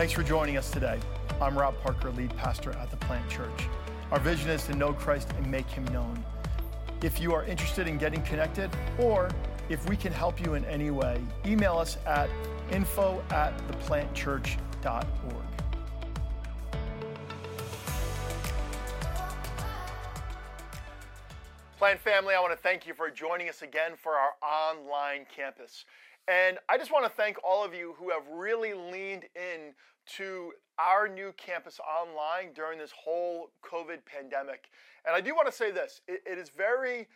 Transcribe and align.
Thanks 0.00 0.14
for 0.14 0.22
joining 0.22 0.56
us 0.56 0.70
today. 0.70 0.98
I'm 1.42 1.58
Rob 1.58 1.74
Parker, 1.82 2.10
lead 2.12 2.34
pastor 2.34 2.70
at 2.72 2.90
the 2.90 2.96
Plant 2.96 3.28
Church. 3.30 3.64
Our 4.10 4.18
vision 4.18 4.48
is 4.48 4.64
to 4.64 4.74
know 4.74 4.94
Christ 4.94 5.28
and 5.36 5.46
make 5.50 5.68
him 5.68 5.84
known. 5.88 6.24
If 7.02 7.20
you 7.20 7.34
are 7.34 7.44
interested 7.44 7.86
in 7.86 7.98
getting 7.98 8.22
connected, 8.22 8.70
or 8.98 9.28
if 9.68 9.86
we 9.90 9.98
can 9.98 10.10
help 10.10 10.40
you 10.42 10.54
in 10.54 10.64
any 10.64 10.90
way, 10.90 11.20
email 11.44 11.76
us 11.76 11.98
at 12.06 12.30
info 12.70 13.22
at 13.28 13.52
theplantchurch.org. 13.68 15.04
Plant 21.78 22.00
family, 22.00 22.32
I 22.34 22.40
want 22.40 22.52
to 22.52 22.58
thank 22.62 22.86
you 22.86 22.94
for 22.94 23.10
joining 23.10 23.50
us 23.50 23.60
again 23.60 23.96
for 24.02 24.12
our 24.12 24.30
online 24.42 25.26
campus. 25.36 25.84
And 26.28 26.58
I 26.68 26.76
just 26.78 26.92
want 26.92 27.04
to 27.04 27.10
thank 27.10 27.36
all 27.44 27.64
of 27.64 27.74
you 27.74 27.94
who 27.98 28.10
have 28.10 28.22
really 28.32 28.74
leaned 28.74 29.24
in 29.34 29.74
to 30.16 30.52
our 30.78 31.08
new 31.08 31.32
campus 31.36 31.78
online 31.80 32.52
during 32.54 32.78
this 32.78 32.92
whole 32.92 33.50
COVID 33.64 34.00
pandemic. 34.04 34.68
And 35.06 35.14
I 35.14 35.20
do 35.20 35.34
want 35.34 35.46
to 35.46 35.52
say 35.52 35.70
this 35.70 36.00
it, 36.08 36.22
it 36.30 36.38
is 36.38 36.50
very 36.50 37.06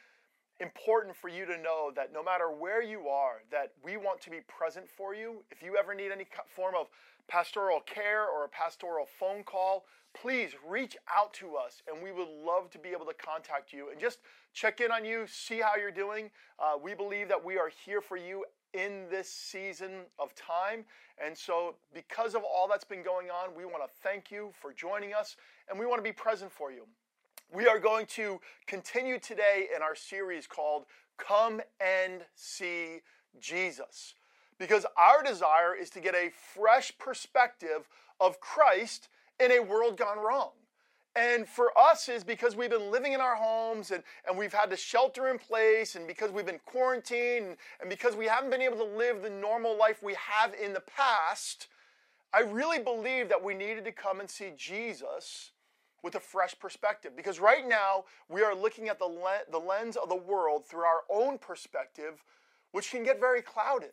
important 0.61 1.17
for 1.17 1.29
you 1.29 1.45
to 1.47 1.59
know 1.59 1.91
that 1.97 2.13
no 2.13 2.23
matter 2.23 2.49
where 2.51 2.81
you 2.83 3.09
are 3.09 3.41
that 3.51 3.73
we 3.83 3.97
want 3.97 4.21
to 4.21 4.31
be 4.31 4.39
present 4.47 4.89
for 4.89 5.13
you 5.13 5.43
if 5.51 5.65
you 5.65 5.77
ever 5.77 5.97
need 5.97 6.13
any 6.13 6.25
form 6.55 6.77
of 6.79 6.87
pastoral 7.27 7.81
care 7.81 8.27
or 8.29 8.45
a 8.45 8.49
pastoral 8.49 9.05
phone 9.19 9.43
call 9.43 9.85
please 10.17 10.53
reach 10.69 10.97
out 11.19 11.35
to 11.35 11.57
us 11.57 11.83
and 11.93 12.01
we 12.01 12.13
would 12.13 12.29
love 12.47 12.71
to 12.71 12.79
be 12.79 12.91
able 12.91 13.05
to 13.05 13.13
contact 13.15 13.73
you 13.73 13.91
and 13.91 14.01
just 14.01 14.21
check 14.53 14.81
in 14.81 14.93
on 14.93 15.05
you 15.05 15.25
see 15.27 15.59
how 15.59 15.73
you're 15.77 15.91
doing 15.91 16.31
uh, 16.61 16.75
we 16.81 16.95
believe 16.95 17.27
that 17.29 17.45
we 17.45 17.59
are 17.59 17.71
here 17.85 18.01
for 18.01 18.17
you 18.17 18.45
in 18.75 19.05
this 19.11 19.29
season 19.29 19.93
of 20.19 20.35
time. 20.35 20.85
And 21.25 21.37
so, 21.37 21.77
because 21.95 22.35
of 22.35 22.43
all 22.43 22.69
that's 22.69 22.85
been 22.85 23.03
going 23.03 23.29
on, 23.31 23.51
we 23.57 23.65
want 23.65 23.83
to 23.87 23.91
thank 24.03 24.31
you 24.31 24.51
for 24.61 24.73
joining 24.73 25.15
us 25.15 25.37
and 25.71 25.79
we 25.79 25.87
want 25.87 25.99
to 25.99 26.03
be 26.03 26.13
present 26.13 26.53
for 26.53 26.71
you. 26.73 26.87
We 27.55 27.67
are 27.67 27.79
going 27.79 28.07
to 28.17 28.41
continue 28.67 29.19
today 29.19 29.69
in 29.75 29.83
our 29.83 29.95
series 29.95 30.47
called 30.47 30.85
Come 31.19 31.61
and 31.81 32.23
See 32.35 33.01
Jesus. 33.41 34.15
Because 34.59 34.87
our 34.97 35.23
desire 35.23 35.75
is 35.75 35.91
to 35.91 36.01
get 36.01 36.15
a 36.15 36.31
fresh 36.57 36.93
perspective 36.99 37.89
of 38.21 38.41
Christ 38.41 39.09
in 39.41 39.53
a 39.53 39.61
world 39.61 39.97
gone 39.97 40.19
wrong. 40.19 40.51
And 41.17 41.49
for 41.49 41.77
us 41.79 42.09
is 42.09 42.25
because 42.25 42.57
we've 42.57 42.71
been 42.71 42.91
living 42.91 43.13
in 43.13 43.21
our 43.21 43.37
homes 43.37 43.93
and, 43.93 44.03
and 44.29 44.37
we've 44.37 44.53
had 44.53 44.69
to 44.71 44.77
shelter 44.77 45.29
in 45.29 45.39
place 45.39 45.95
and 45.95 46.09
because 46.09 46.33
we've 46.33 46.47
been 46.47 46.61
quarantined 46.67 47.47
and, 47.47 47.57
and 47.81 47.89
because 47.89 48.17
we 48.17 48.27
haven't 48.27 48.51
been 48.51 48.63
able 48.63 48.79
to 48.79 48.85
live 48.99 49.23
the 49.23 49.31
normal 49.31 49.77
life 49.79 50.03
we 50.03 50.15
have 50.19 50.55
in 50.55 50.73
the 50.73 50.81
past, 50.83 51.69
I 52.33 52.41
really 52.41 52.81
believe 52.81 53.29
that 53.29 53.43
we 53.43 53.55
needed 53.55 53.85
to 53.85 53.93
come 53.93 54.19
and 54.19 54.29
see 54.29 54.51
Jesus 54.57 55.53
with 56.03 56.17
a 56.17 56.21
fresh 56.21 56.59
perspective. 56.59 57.13
Because 57.17 57.39
right 57.39 57.67
now 57.67 58.05
we 58.29 58.43
are 58.43 58.55
looking 58.55 58.89
at 58.89 58.99
the, 58.99 59.07
le- 59.07 59.43
the 59.53 59.59
lens 59.59 59.97
of 59.97 60.09
the 60.09 60.17
world 60.17 60.67
through 60.67 60.83
our 60.83 61.03
own 61.09 61.39
perspective, 61.39 62.25
which 62.73 62.91
can 62.91 63.05
get 63.05 63.21
very 63.21 63.41
clouded. 63.41 63.93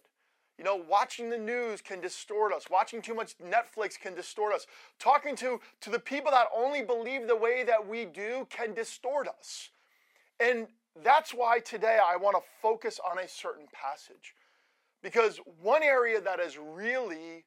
You 0.58 0.64
know, 0.66 0.76
watching 0.76 1.30
the 1.30 1.38
news 1.38 1.82
can 1.82 2.02
distort 2.02 2.54
us. 2.54 2.66
Watching 2.70 3.02
too 3.02 3.14
much 3.14 3.38
Netflix 3.40 4.00
can 4.00 4.14
distort 4.14 4.54
us. 4.54 4.68
Talking 5.00 5.36
to, 5.38 5.60
to 5.82 5.90
the 5.90 6.00
people 6.00 6.32
that 6.32 6.48
only 6.56 6.84
believe 6.84 7.28
the 7.28 7.36
way 7.36 7.64
that 7.64 7.88
we 7.88 8.06
do 8.06 8.48
can 8.50 8.74
distort 8.74 9.28
us. 9.28 9.70
And 10.40 10.68
that's 11.04 11.34
why 11.34 11.60
today 11.60 12.00
I 12.06 12.18
want 12.18 12.36
to 12.38 12.44
focus 12.62 13.00
on 13.10 13.20
a 13.20 13.28
certain 13.28 13.66
passage. 13.74 14.36
Because 15.02 15.40
one 15.62 15.84
area 15.84 16.22
that 16.22 16.40
has 16.40 16.58
really 16.58 17.46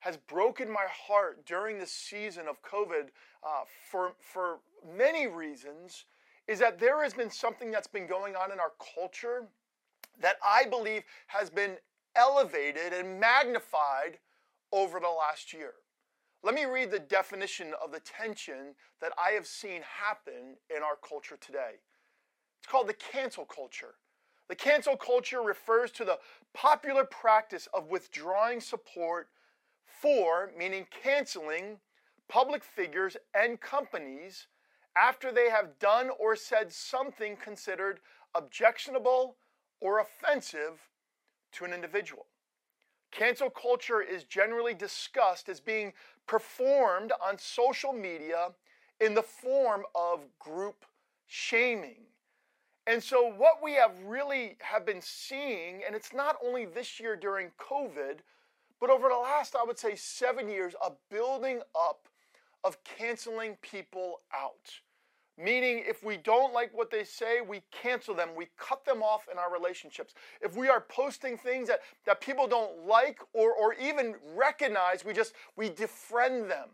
has 0.00 0.16
broken 0.16 0.70
my 0.70 0.86
heart 0.90 1.44
during 1.44 1.78
this 1.78 1.92
season 1.92 2.46
of 2.48 2.60
COVID 2.62 3.08
uh, 3.46 3.62
for, 3.90 4.12
for 4.18 4.58
many 4.96 5.26
reasons 5.26 6.06
is 6.48 6.58
that 6.58 6.78
there 6.78 7.02
has 7.02 7.12
been 7.12 7.30
something 7.30 7.70
that's 7.70 7.86
been 7.86 8.06
going 8.06 8.34
on 8.34 8.50
in 8.50 8.58
our 8.58 8.72
culture 8.94 9.46
that 10.20 10.36
I 10.44 10.64
believe 10.64 11.02
has 11.26 11.50
been 11.50 11.76
elevated 12.14 12.92
and 12.92 13.20
magnified 13.20 14.18
over 14.72 15.00
the 15.00 15.08
last 15.08 15.52
year. 15.52 15.74
Let 16.42 16.54
me 16.54 16.64
read 16.64 16.90
the 16.90 16.98
definition 16.98 17.72
of 17.82 17.92
the 17.92 18.00
tension 18.00 18.74
that 19.00 19.12
I 19.22 19.30
have 19.32 19.46
seen 19.46 19.82
happen 19.82 20.56
in 20.74 20.82
our 20.82 20.96
culture 21.06 21.36
today. 21.40 21.72
It's 22.60 22.70
called 22.70 22.88
the 22.88 22.94
cancel 22.94 23.44
culture. 23.44 23.94
The 24.48 24.54
cancel 24.54 24.96
culture 24.96 25.40
refers 25.42 25.90
to 25.92 26.04
the 26.04 26.18
popular 26.54 27.04
practice 27.04 27.68
of 27.74 27.90
withdrawing 27.90 28.60
support 28.60 29.28
for, 29.84 30.50
meaning 30.58 30.86
canceling, 31.02 31.78
public 32.28 32.64
figures 32.64 33.16
and 33.34 33.60
companies 33.60 34.46
after 34.96 35.30
they 35.30 35.50
have 35.50 35.78
done 35.78 36.10
or 36.18 36.34
said 36.36 36.72
something 36.72 37.36
considered 37.36 38.00
objectionable 38.34 39.36
or 39.80 40.00
offensive 40.00 40.89
to 41.52 41.64
an 41.64 41.72
individual. 41.72 42.26
Cancel 43.12 43.50
culture 43.50 44.00
is 44.00 44.24
generally 44.24 44.74
discussed 44.74 45.48
as 45.48 45.60
being 45.60 45.92
performed 46.26 47.12
on 47.26 47.38
social 47.38 47.92
media 47.92 48.50
in 49.00 49.14
the 49.14 49.22
form 49.22 49.82
of 49.94 50.20
group 50.38 50.84
shaming. 51.26 52.02
And 52.86 53.02
so 53.02 53.30
what 53.32 53.62
we 53.62 53.72
have 53.74 53.92
really 54.04 54.56
have 54.60 54.86
been 54.86 55.00
seeing 55.00 55.82
and 55.86 55.94
it's 55.96 56.12
not 56.12 56.36
only 56.44 56.64
this 56.66 57.00
year 57.00 57.16
during 57.16 57.50
COVID, 57.58 58.16
but 58.80 58.90
over 58.90 59.08
the 59.08 59.16
last 59.16 59.54
I 59.56 59.64
would 59.64 59.78
say 59.78 59.94
7 59.96 60.48
years 60.48 60.74
a 60.84 60.92
building 61.10 61.60
up 61.78 62.08
of 62.62 62.82
canceling 62.84 63.56
people 63.62 64.20
out 64.34 64.80
meaning 65.40 65.82
if 65.88 66.04
we 66.04 66.16
don't 66.18 66.52
like 66.52 66.70
what 66.72 66.90
they 66.90 67.04
say, 67.04 67.40
we 67.40 67.62
cancel 67.72 68.14
them, 68.14 68.30
we 68.36 68.46
cut 68.58 68.84
them 68.84 69.02
off 69.02 69.26
in 69.32 69.38
our 69.38 69.52
relationships. 69.52 70.14
If 70.40 70.56
we 70.56 70.68
are 70.68 70.80
posting 70.82 71.38
things 71.38 71.68
that, 71.68 71.80
that 72.04 72.20
people 72.20 72.46
don't 72.46 72.86
like 72.86 73.20
or, 73.32 73.52
or 73.52 73.74
even 73.74 74.14
recognize, 74.34 75.04
we 75.04 75.12
just 75.12 75.32
we 75.56 75.70
defriend 75.70 76.48
them. 76.48 76.68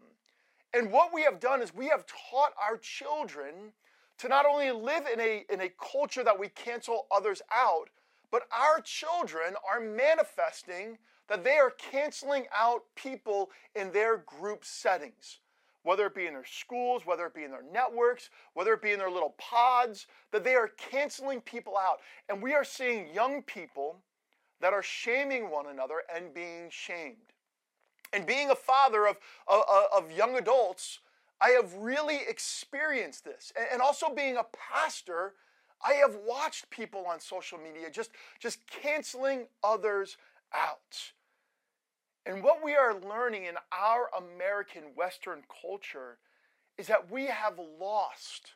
And 0.75 0.91
what 0.91 1.15
we 1.15 1.23
have 1.23 1.39
done 1.41 1.63
is 1.63 1.75
we 1.75 1.89
have 1.89 2.05
taught 2.07 2.53
our 2.69 2.77
children 2.79 3.73
to 4.19 4.29
not 4.29 4.47
only 4.47 4.71
live 4.73 5.05
in 5.13 5.21
a, 5.21 5.45
in 5.51 5.61
a 5.61 5.71
culture 5.93 6.25
that 6.25 6.39
we 6.39 6.49
cancel 6.49 7.07
others 7.15 7.43
out, 7.55 7.89
but 8.31 8.43
our 8.51 8.81
children 8.81 9.55
are 9.71 9.81
manifesting 9.81 10.99
that 11.29 11.45
they 11.45 11.57
are 11.57 11.71
canceling 11.71 12.45
out 12.57 12.83
people 12.95 13.51
in 13.75 13.91
their 13.93 14.19
group 14.19 14.65
settings 14.65 15.41
whether 15.87 16.05
it 16.07 16.17
be 16.17 16.27
in 16.27 16.33
their 16.33 16.45
schools, 16.45 17.03
whether 17.07 17.25
it 17.27 17.33
be 17.33 17.45
in 17.45 17.51
their 17.53 17.63
networks, 17.73 18.31
whether 18.55 18.73
it 18.73 18.83
be 18.83 18.91
in 18.91 18.99
their 18.99 19.11
little 19.11 19.37
pods, 19.39 20.09
that 20.33 20.43
they 20.43 20.55
are 20.57 20.73
canceling 20.77 21.41
people 21.41 21.77
out. 21.77 22.01
And 22.29 22.43
we 22.43 22.55
are 22.55 22.65
seeing 22.65 23.07
young 23.15 23.41
people 23.45 23.97
that 24.61 24.73
are 24.73 24.83
shaming 24.83 25.49
one 25.49 25.67
another 25.69 26.03
and 26.13 26.35
being 26.35 26.67
shamed. 26.71 27.17
And 28.13 28.27
being 28.27 28.51
a 28.51 28.55
father 28.57 29.07
of, 29.07 29.17
of, 29.47 29.63
of 29.97 30.11
young 30.11 30.37
adults, 30.39 30.99
I 31.41 31.51
have 31.51 31.73
really 31.75 32.19
experienced 32.29 33.25
this. 33.25 33.53
And 33.73 33.81
also 33.81 34.13
being 34.13 34.39
a 34.39 34.47
pastor, 34.75 35.35
I 35.89 35.93
have 35.95 36.17
watched 36.27 36.69
people 36.69 37.07
on 37.09 37.21
social 37.21 37.59
media 37.59 37.91
just, 37.93 38.11
just 38.41 38.59
canceling 38.67 39.47
others 39.63 40.17
out. 40.53 40.97
And 42.27 42.43
what 42.43 42.63
we 42.63 42.75
are 42.75 42.97
learning 43.09 43.45
in 43.45 43.55
our 43.71 44.11
American 44.19 44.83
Western 44.97 45.43
culture 45.63 46.19
is 46.77 46.89
that 46.89 47.09
we 47.11 47.27
have 47.27 47.59
lost 47.81 48.55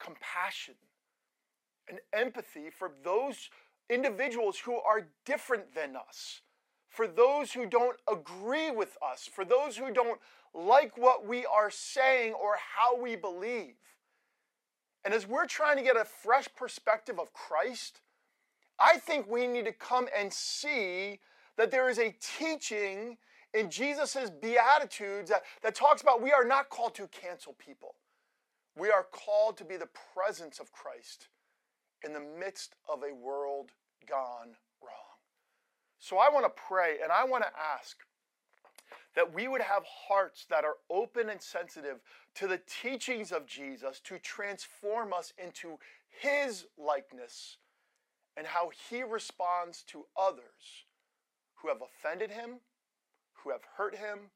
compassion 0.00 0.74
and 1.88 2.00
empathy 2.12 2.70
for 2.76 2.90
those 3.04 3.50
individuals 3.88 4.58
who 4.58 4.74
are 4.80 5.06
different 5.24 5.74
than 5.76 5.94
us, 5.94 6.40
for 6.88 7.06
those 7.06 7.52
who 7.52 7.66
don't 7.66 7.98
agree 8.12 8.72
with 8.72 8.98
us, 9.00 9.26
for 9.32 9.44
those 9.44 9.76
who 9.76 9.92
don't 9.92 10.20
like 10.52 10.98
what 10.98 11.24
we 11.24 11.46
are 11.46 11.70
saying 11.70 12.32
or 12.34 12.56
how 12.76 13.00
we 13.00 13.14
believe. 13.14 13.76
And 15.04 15.14
as 15.14 15.24
we're 15.26 15.46
trying 15.46 15.76
to 15.76 15.82
get 15.84 15.96
a 15.96 16.04
fresh 16.04 16.48
perspective 16.56 17.20
of 17.20 17.32
Christ, 17.32 18.00
I 18.78 18.98
think 18.98 19.28
we 19.28 19.46
need 19.46 19.66
to 19.66 19.72
come 19.72 20.08
and 20.16 20.32
see 20.32 21.20
that 21.56 21.70
there 21.70 21.88
is 21.88 21.98
a 21.98 22.14
teaching 22.38 23.16
in 23.54 23.70
Jesus' 23.70 24.30
Beatitudes 24.40 25.30
that, 25.30 25.42
that 25.62 25.74
talks 25.74 26.02
about 26.02 26.22
we 26.22 26.32
are 26.32 26.44
not 26.44 26.70
called 26.70 26.94
to 26.94 27.06
cancel 27.08 27.54
people. 27.64 27.94
We 28.78 28.90
are 28.90 29.06
called 29.10 29.56
to 29.58 29.64
be 29.64 29.76
the 29.76 29.88
presence 30.16 30.58
of 30.58 30.72
Christ 30.72 31.28
in 32.04 32.12
the 32.12 32.22
midst 32.40 32.74
of 32.90 33.02
a 33.02 33.14
world 33.14 33.70
gone 34.08 34.54
wrong. 34.82 34.88
So 35.98 36.16
I 36.16 36.28
want 36.32 36.46
to 36.46 36.62
pray 36.68 36.96
and 37.02 37.12
I 37.12 37.24
want 37.24 37.44
to 37.44 37.50
ask 37.84 37.98
that 39.14 39.34
we 39.34 39.46
would 39.46 39.60
have 39.60 39.84
hearts 39.86 40.46
that 40.48 40.64
are 40.64 40.76
open 40.90 41.28
and 41.28 41.40
sensitive 41.40 42.00
to 42.34 42.46
the 42.46 42.60
teachings 42.82 43.30
of 43.30 43.46
Jesus 43.46 44.00
to 44.00 44.18
transform 44.18 45.12
us 45.12 45.34
into 45.42 45.78
his 46.20 46.64
likeness 46.78 47.58
and 48.38 48.46
how 48.46 48.70
he 48.88 49.02
responds 49.02 49.82
to 49.82 50.04
others 50.18 50.84
who 51.62 51.68
have 51.68 51.78
offended 51.80 52.30
him, 52.32 52.58
who 53.44 53.50
have 53.50 53.62
hurt 53.76 53.94
him, 53.94 54.30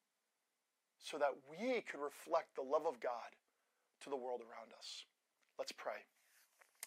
so 1.02 1.18
that 1.18 1.34
we 1.50 1.80
could 1.82 2.00
reflect 2.00 2.54
the 2.54 2.62
love 2.62 2.86
of 2.86 3.00
God 3.00 3.34
to 4.02 4.10
the 4.10 4.16
world 4.16 4.40
around 4.40 4.72
us. 4.78 5.04
Let's 5.58 5.72
pray. 5.72 6.04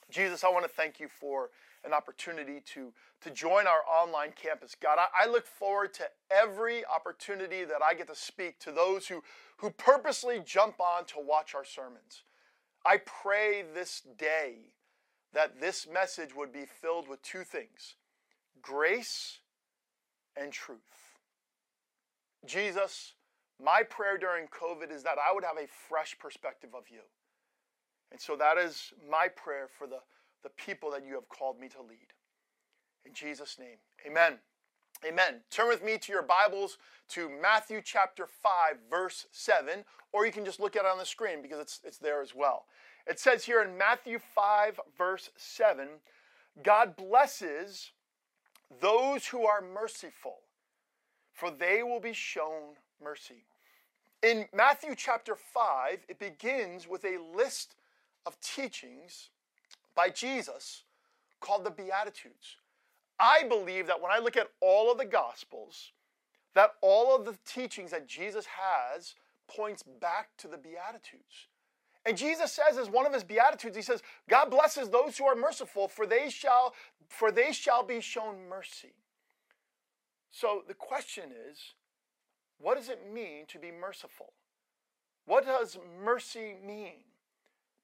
Jesus, 0.09 0.43
I 0.43 0.49
want 0.49 0.63
to 0.63 0.69
thank 0.69 0.99
you 0.99 1.07
for 1.07 1.51
an 1.85 1.93
opportunity 1.93 2.61
to, 2.73 2.91
to 3.21 3.29
join 3.29 3.67
our 3.67 3.81
online 3.87 4.31
campus. 4.35 4.75
God, 4.81 4.97
I, 4.97 5.23
I, 5.25 5.31
look 5.31 5.45
forward 5.45 5.93
to 5.95 6.03
every 6.31 6.83
opportunity 6.85 7.63
that 7.63 7.79
I 7.87 7.93
get 7.93 8.07
to 8.07 8.15
speak 8.15 8.59
to 8.59 8.71
those 8.71 9.07
who, 9.07 9.23
who 9.57 9.69
purposely 9.69 10.41
jump 10.43 10.75
on 10.79 11.05
to 11.05 11.15
watch 11.19 11.53
our 11.55 11.63
sermons. 11.63 12.23
I 12.85 12.97
pray 12.97 13.63
this 13.73 14.01
day 14.17 14.71
that 15.33 15.61
this 15.61 15.85
message 15.91 16.35
would 16.35 16.51
be 16.51 16.65
filled 16.81 17.07
with 17.09 17.21
two 17.21 17.43
things 17.43 17.95
grace 18.61 19.39
and 20.39 20.51
truth. 20.51 20.77
Jesus, 22.45 23.13
my 23.63 23.83
prayer 23.83 24.17
during 24.17 24.47
COVID 24.47 24.91
is 24.93 25.03
that 25.03 25.17
I 25.23 25.33
would 25.33 25.43
have 25.43 25.57
a 25.57 25.67
fresh 25.67 26.17
perspective 26.17 26.71
of 26.73 26.83
you. 26.89 27.01
And 28.11 28.19
so 28.19 28.35
that 28.37 28.57
is 28.57 28.93
my 29.09 29.27
prayer 29.27 29.67
for 29.67 29.85
the, 29.85 29.99
the 30.43 30.49
people 30.51 30.89
that 30.91 31.05
you 31.05 31.13
have 31.13 31.27
called 31.29 31.59
me 31.59 31.67
to 31.69 31.81
lead. 31.81 32.07
In 33.05 33.13
Jesus' 33.13 33.57
name, 33.59 33.77
amen. 34.09 34.39
Amen. 35.07 35.35
Turn 35.51 35.67
with 35.69 35.83
me 35.83 35.97
to 35.97 36.11
your 36.11 36.23
Bibles 36.23 36.77
to 37.09 37.29
Matthew 37.41 37.81
chapter 37.83 38.25
5, 38.25 38.77
verse 38.89 39.27
7, 39.31 39.83
or 40.11 40.25
you 40.25 40.31
can 40.31 40.43
just 40.43 40.59
look 40.59 40.75
at 40.75 40.81
it 40.83 40.87
on 40.91 40.97
the 40.97 41.05
screen 41.05 41.41
because 41.41 41.59
it's, 41.59 41.79
it's 41.85 41.97
there 41.99 42.21
as 42.21 42.33
well. 42.35 42.65
It 43.07 43.19
says 43.19 43.45
here 43.45 43.61
in 43.61 43.77
Matthew 43.77 44.19
5, 44.19 44.79
verse 44.97 45.29
7, 45.37 45.87
God 46.63 46.95
blesses 46.97 47.91
those 48.81 49.25
who 49.27 49.45
are 49.45 49.61
merciful, 49.61 50.37
for 51.33 51.49
they 51.51 51.83
will 51.83 51.99
be 51.99 52.13
shown 52.13 52.75
mercy. 53.03 53.45
In 54.21 54.45
Matthew 54.53 54.95
chapter 54.95 55.35
5, 55.35 55.99
it 56.07 56.19
begins 56.19 56.87
with 56.87 57.05
a 57.05 57.17
list 57.35 57.75
of 58.25 58.39
teachings 58.41 59.29
by 59.95 60.09
Jesus 60.09 60.83
called 61.39 61.63
the 61.63 61.71
Beatitudes. 61.71 62.57
I 63.19 63.43
believe 63.47 63.87
that 63.87 64.01
when 64.01 64.11
I 64.11 64.19
look 64.19 64.37
at 64.37 64.49
all 64.61 64.91
of 64.91 64.97
the 64.97 65.05
Gospels, 65.05 65.91
that 66.53 66.71
all 66.81 67.15
of 67.15 67.25
the 67.25 67.35
teachings 67.45 67.91
that 67.91 68.07
Jesus 68.07 68.45
has 68.45 69.15
points 69.47 69.83
back 69.83 70.29
to 70.37 70.47
the 70.47 70.57
Beatitudes. 70.57 71.47
And 72.05 72.17
Jesus 72.17 72.51
says 72.51 72.77
as 72.77 72.89
one 72.89 73.05
of 73.05 73.13
his 73.13 73.23
beatitudes, 73.23 73.75
he 73.75 73.81
says, 73.81 74.01
God 74.29 74.49
blesses 74.49 74.89
those 74.89 75.17
who 75.17 75.25
are 75.25 75.35
merciful, 75.35 75.87
for 75.87 76.05
they 76.05 76.29
shall, 76.29 76.73
for 77.07 77.31
they 77.31 77.51
shall 77.51 77.83
be 77.83 77.99
shown 77.99 78.47
mercy. 78.49 78.93
So 80.31 80.63
the 80.67 80.73
question 80.73 81.25
is, 81.51 81.57
what 82.59 82.77
does 82.77 82.89
it 82.89 83.03
mean 83.11 83.45
to 83.47 83.59
be 83.59 83.71
merciful? 83.71 84.33
What 85.25 85.45
does 85.45 85.77
mercy 86.03 86.55
mean? 86.63 87.01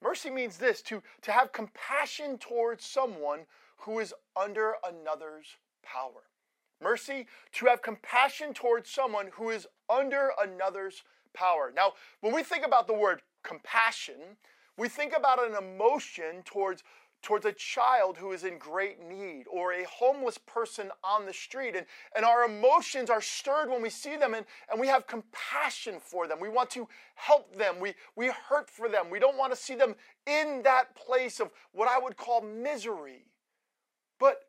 Mercy 0.01 0.29
means 0.29 0.57
this 0.57 0.81
to, 0.83 1.01
to 1.21 1.31
have 1.31 1.51
compassion 1.51 2.37
towards 2.37 2.85
someone 2.85 3.41
who 3.77 3.99
is 3.99 4.13
under 4.39 4.73
another's 4.87 5.57
power. 5.83 6.21
Mercy, 6.83 7.25
to 7.53 7.65
have 7.67 7.81
compassion 7.81 8.53
towards 8.53 8.89
someone 8.89 9.29
who 9.33 9.49
is 9.49 9.67
under 9.89 10.31
another's 10.41 11.03
power. 11.33 11.71
Now, 11.75 11.93
when 12.21 12.33
we 12.33 12.43
think 12.43 12.65
about 12.65 12.87
the 12.87 12.93
word 12.93 13.21
compassion, 13.45 14.35
we 14.77 14.89
think 14.89 15.13
about 15.15 15.39
an 15.43 15.55
emotion 15.55 16.41
towards 16.43 16.83
towards 17.21 17.45
a 17.47 17.53
child 17.53 18.17
who 18.19 18.33
is 18.33 18.43
in 18.43 18.59
great 18.59 18.99
need 19.01 19.45
or 19.51 19.73
a 19.73 19.83
homeless 19.85 20.37
person 20.37 20.91
on 21.03 21.25
the 21.25 21.33
street. 21.33 21.73
And, 21.75 21.83
and 22.15 22.23
our 22.23 22.43
emotions 22.43 23.09
are 23.09 23.21
stirred 23.21 23.67
when 23.67 23.81
we 23.81 23.89
see 23.89 24.15
them 24.15 24.35
and, 24.35 24.45
and 24.71 24.79
we 24.79 24.85
have 24.85 25.07
compassion 25.07 25.95
for 25.99 26.27
them. 26.27 26.39
We 26.39 26.49
want 26.49 26.69
to 26.71 26.87
help 27.15 27.51
them. 27.55 27.79
We, 27.79 27.93
we 28.15 28.27
hurt 28.27 28.69
for 28.69 28.87
them. 28.89 29.09
We 29.09 29.17
don't 29.17 29.37
want 29.39 29.51
to 29.53 29.57
see 29.57 29.73
them 29.73 29.95
in 30.27 30.61
that 30.65 30.93
place 30.93 31.39
of 31.39 31.49
what 31.71 31.89
I 31.89 31.97
would 31.97 32.15
call 32.15 32.41
misery. 32.43 33.25
But 34.19 34.44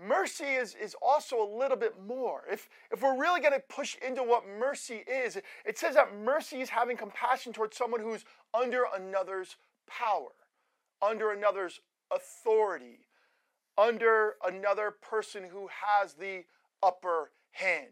mercy 0.00 0.44
is, 0.44 0.74
is 0.82 0.96
also 1.02 1.42
a 1.42 1.48
little 1.58 1.76
bit 1.76 1.94
more. 2.06 2.42
If, 2.50 2.68
if 2.90 3.02
we're 3.02 3.18
really 3.18 3.40
going 3.40 3.52
to 3.52 3.62
push 3.68 3.96
into 4.06 4.22
what 4.22 4.44
mercy 4.58 5.04
is, 5.06 5.36
it 5.64 5.78
says 5.78 5.94
that 5.94 6.14
mercy 6.16 6.60
is 6.60 6.68
having 6.70 6.96
compassion 6.96 7.52
towards 7.52 7.76
someone 7.76 8.00
who's 8.00 8.24
under 8.54 8.84
another's 8.96 9.56
power, 9.86 10.30
under 11.02 11.32
another's 11.32 11.80
authority, 12.14 13.06
under 13.76 14.34
another 14.46 14.90
person 14.90 15.44
who 15.50 15.68
has 15.84 16.14
the 16.14 16.44
upper 16.82 17.30
hand. 17.52 17.86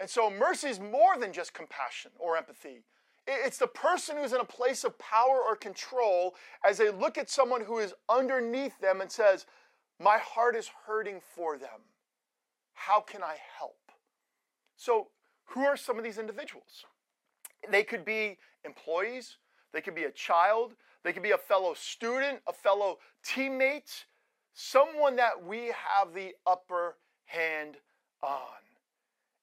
And 0.00 0.08
so 0.08 0.30
mercy 0.30 0.68
is 0.68 0.78
more 0.78 1.16
than 1.18 1.32
just 1.32 1.54
compassion 1.54 2.12
or 2.18 2.36
empathy. 2.36 2.84
It's 3.26 3.58
the 3.58 3.66
person 3.66 4.16
who's 4.16 4.32
in 4.32 4.40
a 4.40 4.44
place 4.44 4.84
of 4.84 4.98
power 4.98 5.40
or 5.46 5.54
control 5.54 6.34
as 6.68 6.78
they 6.78 6.90
look 6.90 7.18
at 7.18 7.28
someone 7.28 7.62
who 7.62 7.78
is 7.78 7.92
underneath 8.08 8.78
them 8.80 9.00
and 9.00 9.10
says, 9.10 9.44
my 10.00 10.18
heart 10.18 10.54
is 10.54 10.70
hurting 10.86 11.20
for 11.34 11.58
them. 11.58 11.80
How 12.72 13.00
can 13.00 13.22
I 13.22 13.36
help? 13.58 13.74
So, 14.76 15.08
who 15.46 15.64
are 15.64 15.76
some 15.76 15.98
of 15.98 16.04
these 16.04 16.18
individuals? 16.18 16.84
They 17.70 17.82
could 17.82 18.04
be 18.04 18.38
employees, 18.64 19.38
they 19.72 19.80
could 19.80 19.96
be 19.96 20.04
a 20.04 20.10
child, 20.12 20.74
they 21.02 21.12
could 21.12 21.24
be 21.24 21.32
a 21.32 21.38
fellow 21.38 21.74
student, 21.74 22.40
a 22.46 22.52
fellow 22.52 22.98
teammate, 23.26 24.04
someone 24.54 25.16
that 25.16 25.42
we 25.44 25.66
have 25.74 26.14
the 26.14 26.34
upper 26.46 26.96
hand 27.24 27.76
on. 28.22 28.62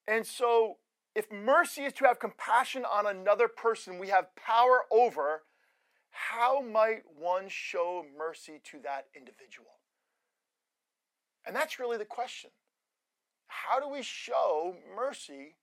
And 0.07 0.25
so, 0.25 0.77
if 1.15 1.29
mercy 1.31 1.81
is 1.83 1.93
to 1.93 2.05
have 2.05 2.19
compassion 2.19 2.85
on 2.85 3.05
another 3.07 3.47
person 3.49 3.99
we 3.99 4.07
have 4.07 4.33
power 4.35 4.81
over, 4.89 5.43
how 6.11 6.61
might 6.61 7.03
one 7.17 7.49
show 7.49 8.05
mercy 8.17 8.61
to 8.65 8.79
that 8.83 9.07
individual? 9.15 9.67
And 11.45 11.55
that's 11.55 11.79
really 11.79 11.97
the 11.97 12.05
question. 12.05 12.49
How 13.47 13.79
do 13.79 13.87
we 13.87 14.01
show 14.01 14.75
mercy 14.95 15.55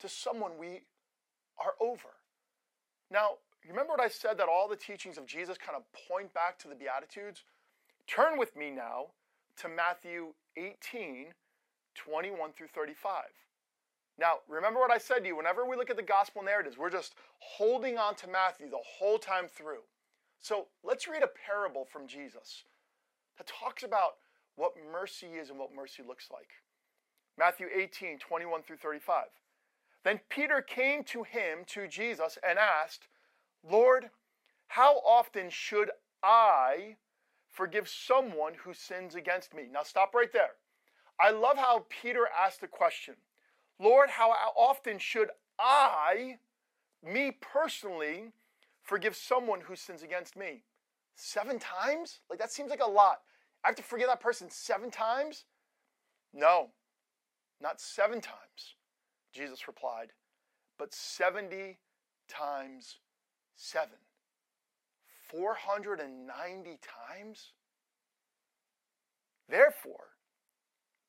to 0.00 0.08
someone 0.08 0.52
we 0.58 0.82
are 1.58 1.74
over? 1.80 2.08
Now, 3.10 3.34
remember 3.68 3.92
what 3.92 4.00
I 4.00 4.08
said 4.08 4.36
that 4.38 4.48
all 4.48 4.66
the 4.68 4.76
teachings 4.76 5.16
of 5.18 5.26
Jesus 5.26 5.56
kind 5.56 5.76
of 5.76 5.84
point 6.08 6.34
back 6.34 6.58
to 6.60 6.68
the 6.68 6.74
Beatitudes? 6.74 7.44
Turn 8.06 8.36
with 8.38 8.56
me 8.56 8.70
now 8.70 9.06
to 9.58 9.68
Matthew 9.68 10.32
18, 10.56 11.26
21 11.94 12.52
through 12.52 12.66
35. 12.66 13.22
Now, 14.18 14.38
remember 14.48 14.78
what 14.80 14.90
I 14.92 14.98
said 14.98 15.18
to 15.20 15.26
you 15.26 15.36
whenever 15.36 15.64
we 15.64 15.76
look 15.76 15.90
at 15.90 15.96
the 15.96 16.02
gospel 16.02 16.42
narratives, 16.42 16.76
we're 16.78 16.90
just 16.90 17.14
holding 17.38 17.98
on 17.98 18.14
to 18.16 18.28
Matthew 18.28 18.68
the 18.68 18.78
whole 18.98 19.18
time 19.18 19.46
through. 19.46 19.82
So 20.40 20.66
let's 20.82 21.08
read 21.08 21.22
a 21.22 21.30
parable 21.48 21.84
from 21.84 22.06
Jesus 22.06 22.64
that 23.38 23.46
talks 23.46 23.82
about 23.82 24.14
what 24.56 24.72
mercy 24.92 25.26
is 25.38 25.50
and 25.50 25.58
what 25.58 25.74
mercy 25.74 26.02
looks 26.06 26.28
like. 26.32 26.50
Matthew 27.38 27.66
18, 27.76 28.18
21 28.18 28.62
through 28.62 28.76
35. 28.76 29.24
Then 30.04 30.20
Peter 30.28 30.60
came 30.62 31.02
to 31.04 31.22
him, 31.22 31.60
to 31.68 31.88
Jesus, 31.88 32.38
and 32.48 32.58
asked, 32.58 33.08
Lord, 33.68 34.10
how 34.68 34.98
often 35.00 35.50
should 35.50 35.90
I 36.22 36.96
forgive 37.50 37.88
someone 37.88 38.52
who 38.62 38.74
sins 38.74 39.14
against 39.14 39.54
me? 39.54 39.64
Now 39.72 39.82
stop 39.82 40.14
right 40.14 40.32
there. 40.32 40.50
I 41.20 41.30
love 41.30 41.56
how 41.56 41.86
Peter 41.88 42.26
asked 42.44 42.60
the 42.60 42.66
question 42.66 43.14
Lord, 43.80 44.08
how 44.10 44.30
often 44.56 44.98
should 44.98 45.28
I, 45.58 46.38
me 47.04 47.36
personally, 47.40 48.26
forgive 48.82 49.16
someone 49.16 49.60
who 49.62 49.74
sins 49.74 50.02
against 50.02 50.36
me? 50.36 50.62
Seven 51.16 51.58
times? 51.58 52.20
Like 52.30 52.38
that 52.38 52.52
seems 52.52 52.70
like 52.70 52.82
a 52.82 52.88
lot. 52.90 53.20
I 53.64 53.68
have 53.68 53.76
to 53.76 53.82
forgive 53.82 54.08
that 54.08 54.20
person 54.20 54.50
seven 54.50 54.90
times? 54.90 55.44
No, 56.34 56.68
not 57.62 57.80
seven 57.80 58.20
times, 58.20 58.74
Jesus 59.32 59.66
replied, 59.66 60.08
but 60.78 60.92
70 60.92 61.78
times 62.28 62.98
seven. 63.56 63.96
490 65.30 66.78
times? 67.12 67.52
Therefore, 69.48 70.08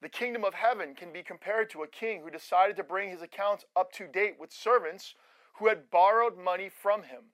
the 0.02 0.10
kingdom 0.10 0.46
of 0.46 0.54
heaven 0.54 0.94
can 0.96 1.12
be 1.12 1.24
compared 1.24 1.70
to 1.72 1.84
a 1.84 1.88
king 1.88 2.22
who 2.24 2.30
decided 2.30 2.78
to 2.78 2.84
bring 2.84 3.10
his 3.10 3.22
accounts 3.22 3.66
up 3.76 3.92
to 3.94 4.08
date 4.08 4.36
with 4.40 4.54
servants 4.54 5.16
who 5.56 5.68
had 5.68 5.90
borrowed 5.90 6.38
money 6.38 6.70
from 6.70 7.04
him. 7.04 7.32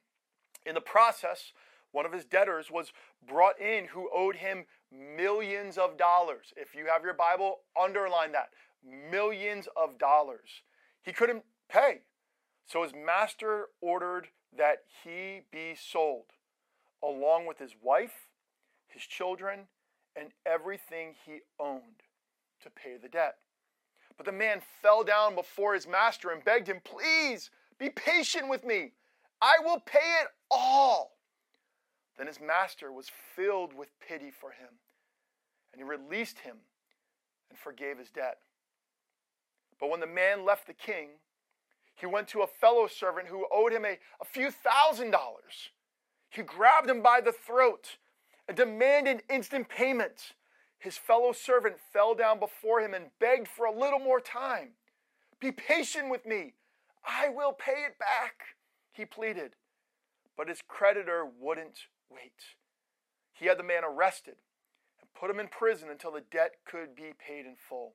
In 0.66 0.74
the 0.74 0.82
process, 0.82 1.52
one 1.92 2.06
of 2.06 2.14
his 2.14 2.26
debtors 2.26 2.72
was 2.72 2.94
brought 3.28 3.60
in 3.60 3.86
who 3.88 4.10
owed 4.14 4.36
him 4.38 4.66
millions 4.92 5.78
of 5.78 5.98
dollars. 5.98 6.54
If 6.56 6.74
you 6.76 6.88
have 6.88 7.04
your 7.04 7.14
Bible, 7.14 7.62
underline 7.80 8.32
that 8.32 8.50
millions 9.12 9.68
of 9.76 9.98
dollars. 10.00 10.64
He 11.04 11.14
couldn't 11.14 11.44
pay. 11.70 12.02
So 12.66 12.82
his 12.84 12.94
master 12.96 13.68
ordered 13.82 14.30
that 14.58 14.80
he 15.04 15.42
be 15.52 15.76
sold, 15.76 16.26
along 17.04 17.46
with 17.46 17.60
his 17.60 17.76
wife, 17.82 18.28
his 18.88 19.04
children, 19.04 19.68
and 20.16 20.30
everything 20.48 21.14
he 21.26 21.40
owned 21.60 22.02
to 22.62 22.70
pay 22.72 22.98
the 22.98 23.08
debt. 23.10 23.36
But 24.18 24.26
the 24.26 24.32
man 24.32 24.62
fell 24.82 25.04
down 25.04 25.36
before 25.36 25.74
his 25.76 25.88
master 25.88 26.32
and 26.32 26.44
begged 26.44 26.66
him, 26.70 26.82
Please 26.84 27.52
be 27.78 27.90
patient 27.92 28.48
with 28.50 28.64
me. 28.66 28.94
I 29.44 29.58
will 29.64 29.80
pay 29.80 30.00
it 30.22 30.28
all. 30.50 31.18
Then 32.18 32.28
his 32.28 32.40
master 32.40 32.92
was 32.92 33.10
filled 33.36 33.74
with 33.74 33.90
pity 34.06 34.32
for 34.32 34.52
him, 34.52 34.80
and 35.72 35.80
he 35.82 35.84
released 35.88 36.40
him 36.40 36.58
and 37.50 37.58
forgave 37.58 37.98
his 37.98 38.10
debt. 38.10 38.40
But 39.80 39.88
when 39.90 40.00
the 40.00 40.08
man 40.08 40.46
left 40.46 40.68
the 40.68 40.74
king, 40.74 41.10
he 41.96 42.06
went 42.06 42.28
to 42.30 42.42
a 42.42 42.48
fellow 42.48 42.88
servant 42.88 43.28
who 43.28 43.48
owed 43.52 43.74
him 43.74 43.86
a, 43.86 44.00
a 44.22 44.26
few 44.26 44.52
thousand 44.52 45.12
dollars. 45.12 45.72
He 46.30 46.44
grabbed 46.44 46.90
him 46.90 47.02
by 47.02 47.22
the 47.22 47.32
throat 47.34 47.98
and 48.48 48.56
demanded 48.56 49.24
instant 49.30 49.70
payment. 49.70 50.34
His 50.80 50.98
fellow 50.98 51.32
servant 51.32 51.76
fell 51.92 52.16
down 52.16 52.40
before 52.40 52.82
him 52.82 52.94
and 52.94 53.08
begged 53.20 53.48
for 53.48 53.66
a 53.66 53.72
little 53.78 54.00
more 54.00 54.20
time. 54.22 54.70
Be 55.40 55.52
patient 55.52 56.10
with 56.10 56.26
me. 56.26 56.54
I 57.06 57.30
will 57.30 57.54
pay 57.54 57.86
it 57.88 57.98
back, 57.98 58.56
he 58.92 59.06
pleaded. 59.06 59.52
But 60.38 60.48
his 60.48 60.62
creditor 60.68 61.26
wouldn't 61.40 61.78
wait. 62.14 62.34
He 63.34 63.46
had 63.48 63.58
the 63.58 63.64
man 63.64 63.84
arrested 63.84 64.36
and 65.00 65.10
put 65.14 65.30
him 65.30 65.40
in 65.40 65.48
prison 65.48 65.90
until 65.90 66.12
the 66.12 66.22
debt 66.22 66.56
could 66.66 66.96
be 66.96 67.14
paid 67.18 67.46
in 67.46 67.56
full. 67.58 67.94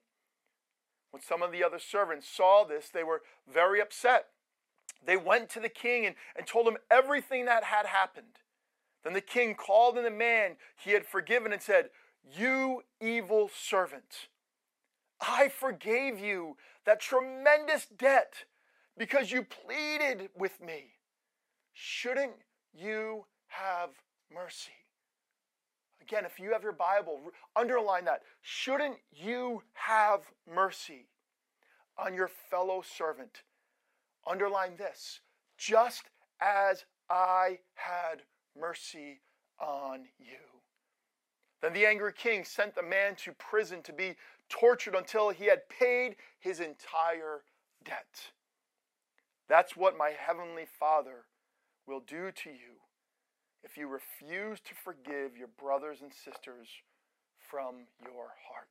When 1.10 1.22
some 1.22 1.42
of 1.42 1.52
the 1.52 1.62
other 1.62 1.78
servants 1.78 2.28
saw 2.28 2.64
this, 2.64 2.88
they 2.88 3.04
were 3.04 3.22
very 3.50 3.80
upset. 3.80 4.26
They 5.04 5.16
went 5.16 5.48
to 5.50 5.60
the 5.60 5.68
king 5.68 6.04
and, 6.04 6.16
and 6.36 6.46
told 6.46 6.66
him 6.66 6.78
everything 6.90 7.44
that 7.44 7.64
had 7.64 7.86
happened. 7.86 8.40
Then 9.04 9.12
the 9.12 9.20
king 9.20 9.54
called 9.54 9.96
in 9.96 10.02
the 10.04 10.10
man 10.10 10.56
he 10.76 10.90
had 10.92 11.06
forgiven 11.06 11.52
and 11.52 11.62
said, 11.62 11.90
You 12.36 12.82
evil 13.00 13.48
servant, 13.54 14.28
I 15.20 15.48
forgave 15.48 16.18
you 16.18 16.56
that 16.86 17.00
tremendous 17.00 17.86
debt 17.86 18.34
because 18.98 19.30
you 19.30 19.44
pleaded 19.44 20.30
with 20.36 20.60
me. 20.60 20.94
Shouldn't 21.72 22.32
you 22.74 23.26
have 23.48 23.90
mercy. 24.32 24.72
Again, 26.00 26.24
if 26.24 26.38
you 26.38 26.52
have 26.52 26.62
your 26.62 26.72
Bible, 26.72 27.20
underline 27.56 28.04
that. 28.04 28.22
Shouldn't 28.40 28.96
you 29.12 29.62
have 29.72 30.20
mercy 30.52 31.08
on 31.98 32.14
your 32.14 32.28
fellow 32.28 32.82
servant? 32.82 33.42
Underline 34.28 34.76
this 34.76 35.20
just 35.58 36.04
as 36.42 36.84
I 37.08 37.58
had 37.74 38.22
mercy 38.60 39.20
on 39.58 40.00
you. 40.18 40.36
Then 41.62 41.72
the 41.72 41.86
angry 41.86 42.12
king 42.12 42.44
sent 42.44 42.74
the 42.74 42.82
man 42.82 43.14
to 43.24 43.32
prison 43.32 43.80
to 43.84 43.92
be 43.94 44.16
tortured 44.50 44.94
until 44.94 45.30
he 45.30 45.46
had 45.46 45.66
paid 45.70 46.16
his 46.38 46.60
entire 46.60 47.42
debt. 47.82 48.32
That's 49.48 49.76
what 49.78 49.96
my 49.96 50.10
heavenly 50.16 50.66
Father 50.78 51.24
will 51.86 52.00
do 52.06 52.30
to 52.32 52.50
you 52.50 52.74
if 53.66 53.76
you 53.76 53.88
refuse 53.88 54.60
to 54.60 54.74
forgive 54.74 55.36
your 55.36 55.48
brothers 55.60 55.98
and 56.00 56.12
sisters 56.14 56.68
from 57.50 57.86
your 58.00 58.28
heart. 58.48 58.70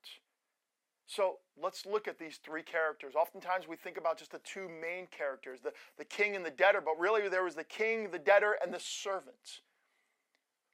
So 1.05 1.35
let's 1.61 1.85
look 1.85 2.07
at 2.07 2.17
these 2.17 2.37
three 2.43 2.63
characters. 2.63 3.13
Oftentimes 3.13 3.67
we 3.67 3.75
think 3.75 3.97
about 3.97 4.17
just 4.17 4.31
the 4.31 4.39
two 4.39 4.67
main 4.69 5.07
characters, 5.15 5.59
the, 5.61 5.73
the 5.97 6.05
king 6.05 6.35
and 6.35 6.45
the 6.45 6.49
debtor, 6.49 6.81
but 6.83 6.97
really 6.97 7.27
there 7.27 7.43
was 7.43 7.55
the 7.55 7.63
king, 7.63 8.09
the 8.09 8.17
debtor, 8.17 8.55
and 8.63 8.73
the 8.73 8.79
servant. 8.79 9.59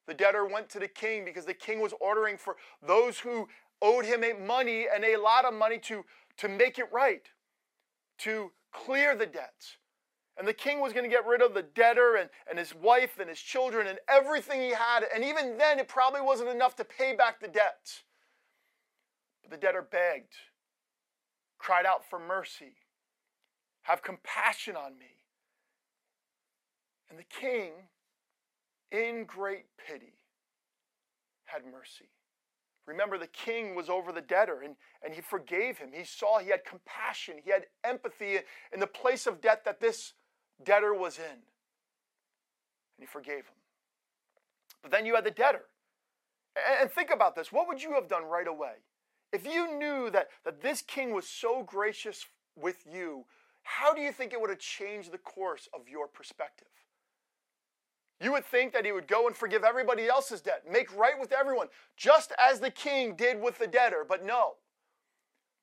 The 0.08 0.14
debtor 0.14 0.46
went 0.48 0.70
to 0.70 0.80
the 0.80 0.88
king 0.88 1.26
because 1.26 1.46
the 1.46 1.54
king 1.54 1.82
was 1.82 1.94
ordering 2.00 2.38
for 2.38 2.56
those 2.86 3.20
who 3.20 3.50
owed 3.82 4.06
him 4.06 4.24
a 4.24 4.34
money 4.34 4.86
and 4.94 5.04
a 5.04 5.18
lot 5.18 5.46
of 5.46 5.54
money 5.54 5.80
to, 5.80 6.06
to 6.38 6.48
make 6.48 6.78
it 6.80 6.88
right, 6.94 7.26
to 8.20 8.52
clear 8.72 9.16
the 9.16 9.26
debts. 9.26 9.78
And 10.42 10.48
the 10.48 10.54
king 10.56 10.80
was 10.80 10.92
going 10.92 11.04
to 11.04 11.16
get 11.16 11.28
rid 11.28 11.44
of 11.44 11.54
the 11.54 11.62
debtor 11.62 12.16
and, 12.16 12.28
and 12.50 12.58
his 12.58 12.74
wife 12.74 13.20
and 13.20 13.30
his 13.30 13.40
children 13.40 13.86
and 13.86 14.00
everything 14.10 14.60
he 14.60 14.72
had. 14.72 15.04
And 15.14 15.24
even 15.24 15.56
then, 15.60 15.78
it 15.78 15.88
probably 15.88 16.20
wasn't 16.20 16.50
enough 16.50 16.76
to 16.78 16.84
pay 16.84 17.14
back 17.16 17.40
the 17.40 17.48
debt. 17.48 18.02
But 19.44 19.52
the 19.52 19.58
debtor 19.58 19.84
begged, 19.84 20.34
cried 21.60 21.86
out 21.86 22.10
for 22.10 22.18
mercy, 22.18 22.72
have 23.84 24.02
compassion 24.02 24.76
on 24.76 24.98
me. 24.98 25.06
And 27.12 27.20
the 27.20 27.40
king, 27.40 27.74
in 28.92 29.26
great 29.26 29.66
pity, 29.88 30.24
had 31.46 31.66
mercy. 31.66 32.10
Remember, 32.88 33.20
the 33.20 33.28
king 33.28 33.76
was 33.76 33.90
over 33.90 34.12
the 34.12 34.22
debtor 34.22 34.62
and, 34.64 34.76
and 35.06 35.14
he 35.14 35.22
forgave 35.22 35.78
him. 35.78 35.90
He 35.94 36.04
saw 36.04 36.40
he 36.40 36.50
had 36.50 36.66
compassion, 36.66 37.36
he 37.46 37.52
had 37.52 37.68
empathy 37.84 38.38
in 38.74 38.80
the 38.80 38.88
place 38.88 39.28
of 39.28 39.40
debt 39.40 39.64
that 39.66 39.80
this 39.80 40.14
debtor 40.66 40.94
was 40.94 41.18
in. 41.18 41.24
And 41.32 41.40
he 43.00 43.06
forgave 43.06 43.38
him. 43.46 43.56
But 44.82 44.92
then 44.92 45.06
you 45.06 45.16
had 45.16 45.24
the 45.24 45.32
debtor. 45.32 45.66
And 46.80 46.92
think 46.92 47.12
about 47.12 47.36
this 47.36 47.52
what 47.52 47.68
would 47.68 47.82
you 47.82 47.94
have 47.94 48.08
done 48.08 48.24
right 48.24 48.48
away? 48.48 48.74
If 49.32 49.46
you 49.46 49.78
knew 49.78 50.10
that, 50.10 50.28
that 50.44 50.62
this 50.62 50.82
king 50.82 51.14
was 51.14 51.26
so 51.28 51.64
gracious 51.64 52.26
with 52.58 52.84
you, 52.92 53.24
how 53.64 53.94
do 53.94 54.02
you 54.02 54.12
think 54.12 54.34
it 54.34 54.42
would 54.42 54.50
have 54.50 54.60
changed 54.60 55.12
the 55.12 55.18
course 55.18 55.70
of 55.74 55.88
your 55.88 56.08
perspective? 56.08 56.68
You 58.22 58.34
would 58.34 58.46
think 58.46 58.74
that 58.74 58.86
he 58.86 58.92
would 58.92 59.08
go 59.08 59.28
and 59.28 59.36
forgive 59.36 59.64
everybody 59.64 60.08
else's 60.08 60.42
debt, 60.42 60.64
make 60.70 60.96
right 60.96 61.18
with 61.20 61.32
everyone, 61.32 61.68
just 61.96 62.34
as 62.38 62.60
the 62.60 62.70
king 62.70 63.16
did 63.16 63.42
with 63.42 63.58
the 63.58 63.68
debtor. 63.68 64.06
But 64.08 64.26
no, 64.26 64.56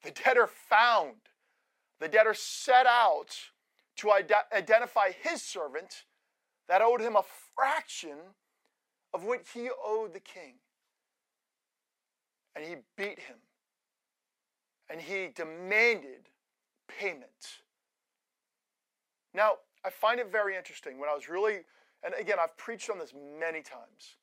the 0.02 0.12
debtor 0.12 0.46
found, 0.48 1.14
the 2.00 2.08
debtor 2.08 2.34
set 2.34 2.86
out 2.86 3.36
to 3.98 4.06
ident- 4.08 4.52
identify 4.52 5.10
his 5.10 5.42
servant 5.42 6.04
that 6.68 6.80
owed 6.80 7.00
him 7.00 7.16
a 7.16 7.22
fraction 7.54 8.16
of 9.12 9.24
what 9.24 9.40
he 9.54 9.68
owed 9.84 10.12
the 10.12 10.20
king. 10.20 10.54
And 12.56 12.64
he 12.64 12.76
beat 12.96 13.18
him. 13.18 13.36
And 14.88 15.00
he 15.00 15.28
demanded 15.34 16.30
payment. 16.88 17.58
Now, 19.34 19.54
I 19.84 19.90
find 19.90 20.18
it 20.20 20.30
very 20.32 20.56
interesting 20.56 20.98
when 20.98 21.08
I 21.10 21.14
was 21.14 21.28
really, 21.28 21.60
and 22.04 22.14
again, 22.18 22.38
I've 22.40 22.56
preached 22.56 22.90
on 22.90 22.98
this 22.98 23.12
many 23.14 23.62
times, 23.62 24.16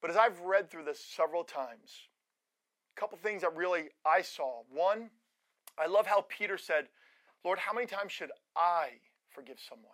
but 0.00 0.10
as 0.10 0.16
I've 0.16 0.40
read 0.40 0.70
through 0.70 0.84
this 0.84 0.98
several 0.98 1.44
times, 1.44 1.92
a 2.96 3.00
couple 3.00 3.18
things 3.18 3.42
that 3.42 3.54
really 3.56 3.84
I 4.04 4.22
saw. 4.22 4.62
One, 4.72 5.10
I 5.78 5.86
love 5.86 6.06
how 6.06 6.24
Peter 6.28 6.58
said, 6.58 6.86
Lord, 7.44 7.58
how 7.58 7.72
many 7.72 7.86
times 7.86 8.12
should 8.12 8.30
I 8.56 8.88
forgive 9.30 9.58
someone? 9.68 9.90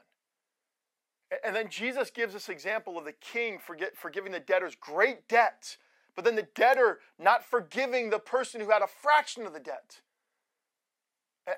And 1.44 1.54
then 1.54 1.68
Jesus 1.68 2.10
gives 2.10 2.32
this 2.32 2.48
example 2.48 2.96
of 2.98 3.04
the 3.04 3.12
king 3.12 3.58
forget, 3.58 3.96
forgiving 3.96 4.32
the 4.32 4.40
debtor's 4.40 4.74
great 4.74 5.28
debt, 5.28 5.76
but 6.16 6.24
then 6.24 6.36
the 6.36 6.48
debtor 6.54 7.00
not 7.18 7.44
forgiving 7.44 8.10
the 8.10 8.18
person 8.18 8.60
who 8.60 8.70
had 8.70 8.82
a 8.82 8.86
fraction 8.86 9.46
of 9.46 9.52
the 9.52 9.60
debt. 9.60 10.00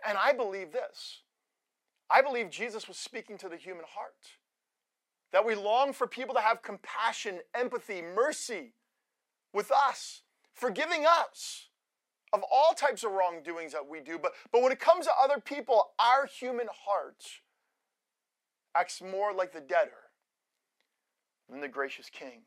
And 0.07 0.17
I 0.19 0.33
believe 0.33 0.73
this 0.73 1.23
I 2.09 2.23
believe 2.23 2.51
Jesus 2.51 2.89
was 2.89 2.97
speaking 2.97 3.39
to 3.39 3.49
the 3.49 3.57
human 3.57 3.85
heart. 3.89 4.37
That 5.33 5.45
we 5.47 5.55
long 5.55 5.93
for 5.93 6.09
people 6.09 6.35
to 6.35 6.41
have 6.41 6.61
compassion, 6.61 7.39
empathy, 7.55 8.03
mercy 8.03 8.75
with 9.53 9.71
us, 9.71 10.23
forgiving 10.53 11.07
us 11.07 11.69
of 12.33 12.43
all 12.51 12.73
types 12.75 13.03
of 13.05 13.13
wrongdoings 13.13 13.73
that 13.73 13.89
we 13.89 14.01
do, 14.01 14.19
but, 14.19 14.33
but 14.53 14.63
when 14.63 14.73
it 14.73 14.79
comes 14.81 15.07
to 15.07 15.13
other 15.23 15.41
people, 15.41 15.91
our 15.99 16.27
human 16.27 16.69
heart 16.87 17.25
acts 18.75 19.03
more 19.03 19.33
like 19.33 19.53
the 19.53 19.61
debtor 19.61 19.91
than 21.51 21.61
the 21.61 21.69
gracious 21.69 22.09
king. 22.11 22.43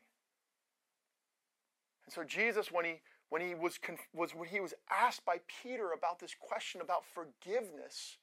And 2.06 2.12
so 2.14 2.24
Jesus, 2.24 2.70
when 2.72 2.84
he 2.84 3.00
when 3.30 3.40
he 3.40 3.54
was, 3.54 3.80
was 4.14 4.32
when 4.32 4.48
he 4.48 4.60
was 4.60 4.74
asked 4.90 5.24
by 5.24 5.38
Peter 5.62 5.90
about 5.90 6.20
this 6.20 6.36
question 6.38 6.80
about 6.80 7.02
forgiveness, 7.04 8.18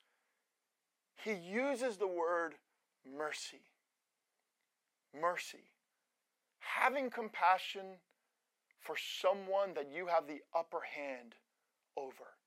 he 1.22 1.34
uses 1.34 1.98
the 1.98 2.08
word 2.08 2.54
mercy. 3.18 3.62
Mercy. 5.20 5.72
Having 6.60 7.10
compassion 7.10 7.84
for 8.80 8.96
someone 9.22 9.74
that 9.74 9.90
you 9.94 10.06
have 10.08 10.28
the 10.28 10.40
upper 10.58 10.80
hand 10.96 11.36
over, 11.98 12.38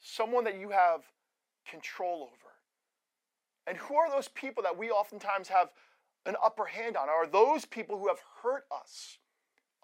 someone 0.00 0.44
that 0.44 0.58
you 0.58 0.70
have 0.70 1.02
control 1.68 2.22
over. 2.22 2.52
And 3.66 3.76
who 3.78 3.96
are 3.96 4.10
those 4.10 4.28
people 4.28 4.62
that 4.62 4.76
we 4.76 4.90
oftentimes 4.90 5.48
have 5.48 5.70
an 6.24 6.36
upper 6.44 6.66
hand 6.66 6.96
on? 6.96 7.08
Are 7.08 7.26
those 7.26 7.64
people 7.64 7.98
who 7.98 8.08
have 8.08 8.20
hurt 8.42 8.64
us, 8.72 9.18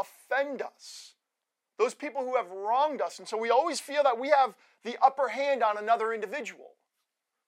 offend 0.01 0.63
us, 0.63 1.15
those 1.79 1.95
people 1.95 2.23
who 2.25 2.37
have 2.37 2.51
wronged 2.51 3.01
us? 3.01 3.19
And 3.19 3.27
so 3.27 3.37
we 3.37 3.51
always 3.51 3.81
feel 3.81 4.03
that 4.05 4.19
we 4.19 4.29
have 4.29 4.55
the 4.85 4.97
upper 5.05 5.29
hand 5.29 5.63
on 5.63 5.79
another 5.79 6.13
individual, 6.15 6.71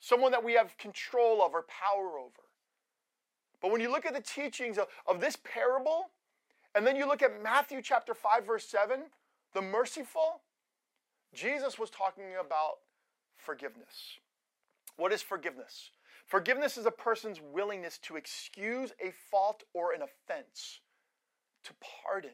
someone 0.01 0.33
that 0.33 0.43
we 0.45 0.55
have 0.55 0.77
control 0.77 1.41
over, 1.41 1.63
power 1.69 2.09
over. 2.19 2.31
But 3.63 3.71
when 3.71 3.81
you 3.81 3.91
look 3.91 4.05
at 4.05 4.15
the 4.15 4.21
teachings 4.21 4.77
of, 4.77 4.89
of 5.07 5.21
this 5.21 5.37
parable, 5.45 6.11
and 6.75 6.85
then 6.85 6.97
you 6.97 7.07
look 7.07 7.23
at 7.23 7.41
Matthew 7.43 7.81
chapter 7.81 8.13
5, 8.13 8.45
verse 8.45 8.65
7, 8.67 8.99
the 9.55 9.63
merciful, 9.63 10.41
Jesus 11.35 11.79
was 11.79 11.91
talking 11.91 12.25
about 12.41 12.79
forgiveness. 13.37 14.19
What 14.97 15.12
is 15.12 15.21
forgiveness? 15.21 15.91
Forgiveness 16.26 16.79
is 16.79 16.87
a 16.87 16.91
person's 16.91 17.41
willingness 17.53 17.99
to 17.99 18.17
excuse 18.17 18.93
a 19.05 19.12
fault 19.31 19.64
or 19.75 19.93
an 19.93 20.00
offense, 20.03 20.81
to 21.64 21.73
pardon, 22.03 22.31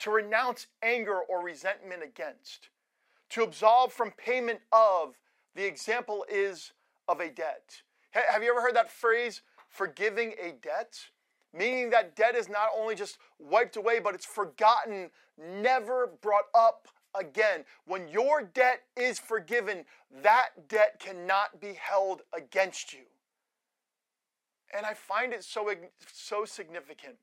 to 0.00 0.10
renounce 0.10 0.66
anger 0.82 1.18
or 1.28 1.40
resentment 1.42 2.02
against, 2.02 2.68
to 3.30 3.42
absolve 3.44 3.92
from 3.92 4.10
payment 4.12 4.58
of. 4.72 5.14
The 5.54 5.64
example 5.66 6.24
is 6.30 6.72
of 7.08 7.20
a 7.20 7.30
debt. 7.30 7.82
Have 8.12 8.42
you 8.42 8.50
ever 8.50 8.60
heard 8.62 8.76
that 8.76 8.90
phrase, 8.90 9.42
forgiving 9.68 10.32
a 10.42 10.52
debt? 10.62 10.98
Meaning 11.54 11.90
that 11.90 12.16
debt 12.16 12.34
is 12.34 12.48
not 12.48 12.68
only 12.76 12.94
just 12.94 13.18
wiped 13.38 13.76
away, 13.76 14.00
but 14.00 14.14
it's 14.14 14.24
forgotten, 14.24 15.10
never 15.38 16.06
brought 16.22 16.44
up 16.54 16.88
again. 17.18 17.64
When 17.86 18.08
your 18.08 18.42
debt 18.42 18.82
is 18.96 19.18
forgiven, 19.18 19.84
that 20.22 20.50
debt 20.68 21.00
cannot 21.00 21.60
be 21.60 21.74
held 21.80 22.22
against 22.34 22.92
you. 22.92 23.02
And 24.76 24.86
I 24.86 24.94
find 24.94 25.32
it 25.32 25.44
so, 25.44 25.70
so 26.12 26.44
significant 26.44 27.16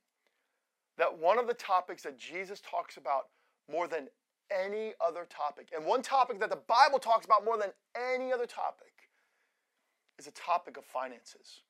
that 0.98 1.18
one 1.18 1.40
of 1.40 1.48
the 1.48 1.54
topics 1.56 2.04
that 2.04 2.18
Jesus 2.20 2.62
talks 2.70 2.98
about 2.98 3.30
more 3.72 3.88
than 3.88 4.08
any 4.52 4.94
other 5.06 5.26
topic, 5.30 5.70
and 5.76 5.86
one 5.86 6.02
topic 6.02 6.40
that 6.40 6.50
the 6.50 6.60
Bible 6.68 7.00
talks 7.00 7.26
about 7.26 7.46
more 7.46 7.58
than 7.58 7.70
any 8.14 8.34
other 8.34 8.46
topic, 8.46 8.92
is 10.20 10.26
the 10.26 10.32
topic 10.32 10.78
of 10.78 10.84
finances. 10.84 11.62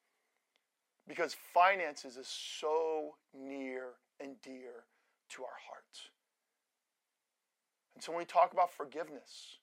Because 1.08 1.36
finances 1.54 2.18
is 2.18 2.28
so 2.28 3.16
near 3.38 3.90
and 4.20 4.42
dear 4.42 4.84
to 5.30 5.44
our 5.44 5.58
hearts. 5.68 6.10
And 8.00 8.03
so 8.06 8.13
when 8.13 8.20
we 8.20 8.25
talk 8.25 8.53
about 8.53 8.72
forgiveness, 8.72 9.58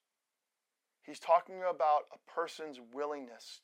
he's 1.01 1.19
talking 1.19 1.63
about 1.71 2.03
a 2.15 2.19
person's 2.31 2.79
willingness 2.93 3.61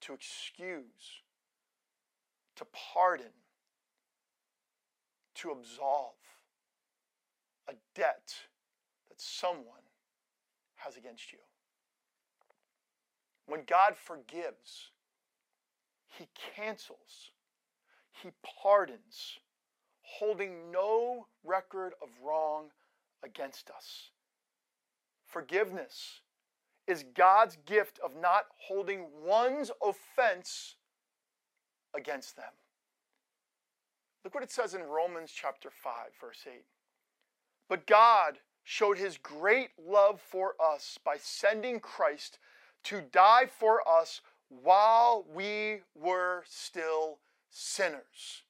to 0.00 0.14
excuse, 0.14 1.20
to 2.56 2.64
pardon, 2.94 3.26
to 5.34 5.50
absolve 5.50 6.14
a 7.68 7.74
debt 7.94 8.32
that 9.10 9.20
someone 9.20 9.84
has 10.76 10.96
against 10.96 11.30
you. 11.30 11.38
When 13.44 13.64
God 13.66 13.98
forgives, 13.98 14.92
he 16.16 16.26
cancels, 16.56 17.32
he 18.22 18.30
pardons, 18.64 19.40
holding 20.00 20.70
no 20.72 21.26
record 21.44 21.92
of 22.00 22.08
wrong 22.26 22.70
against 23.24 23.70
us. 23.70 24.10
Forgiveness 25.26 26.20
is 26.86 27.04
God's 27.14 27.56
gift 27.66 28.00
of 28.04 28.16
not 28.20 28.46
holding 28.66 29.06
one's 29.24 29.70
offense 29.82 30.76
against 31.96 32.36
them. 32.36 32.52
Look 34.24 34.34
what 34.34 34.42
it 34.44 34.50
says 34.52 34.74
in 34.74 34.82
Romans 34.82 35.32
chapter 35.34 35.70
5, 35.70 35.94
verse 36.20 36.44
8. 36.46 36.62
But 37.68 37.86
God 37.86 38.38
showed 38.64 38.98
his 38.98 39.16
great 39.16 39.70
love 39.82 40.20
for 40.20 40.54
us 40.62 40.98
by 41.04 41.16
sending 41.18 41.80
Christ 41.80 42.38
to 42.84 43.00
die 43.00 43.46
for 43.58 43.82
us 43.88 44.20
while 44.62 45.24
we 45.32 45.80
were 45.94 46.42
still 46.48 47.18
sinners. 47.50 48.42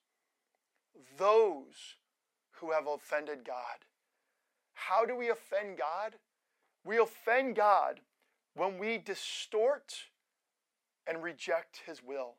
Those 1.17 1.95
who 2.53 2.71
have 2.71 2.87
offended 2.87 3.39
God 3.45 3.85
how 4.87 5.05
do 5.05 5.15
we 5.15 5.29
offend 5.29 5.77
God? 5.77 6.15
We 6.83 6.97
offend 6.97 7.55
God 7.55 7.99
when 8.55 8.79
we 8.79 8.97
distort 8.97 9.95
and 11.05 11.21
reject 11.21 11.81
His 11.85 12.01
will. 12.03 12.33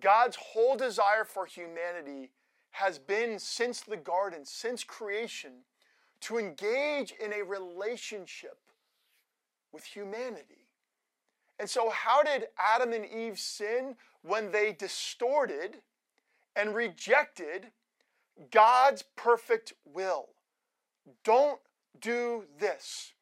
God's 0.00 0.36
whole 0.36 0.76
desire 0.78 1.24
for 1.24 1.44
humanity 1.44 2.30
has 2.70 2.98
been 2.98 3.38
since 3.38 3.82
the 3.82 3.98
garden, 3.98 4.46
since 4.46 4.82
creation, 4.82 5.62
to 6.20 6.38
engage 6.38 7.12
in 7.22 7.34
a 7.34 7.42
relationship 7.44 8.56
with 9.72 9.84
humanity. 9.84 10.68
And 11.58 11.68
so, 11.68 11.90
how 11.90 12.22
did 12.22 12.46
Adam 12.58 12.94
and 12.94 13.04
Eve 13.04 13.38
sin 13.38 13.94
when 14.22 14.50
they 14.52 14.72
distorted 14.72 15.76
and 16.56 16.74
rejected 16.74 17.66
God's 18.50 19.04
perfect 19.16 19.74
will? 19.84 20.30
Don't 21.24 21.60
do 22.00 22.44
this. 22.58 23.12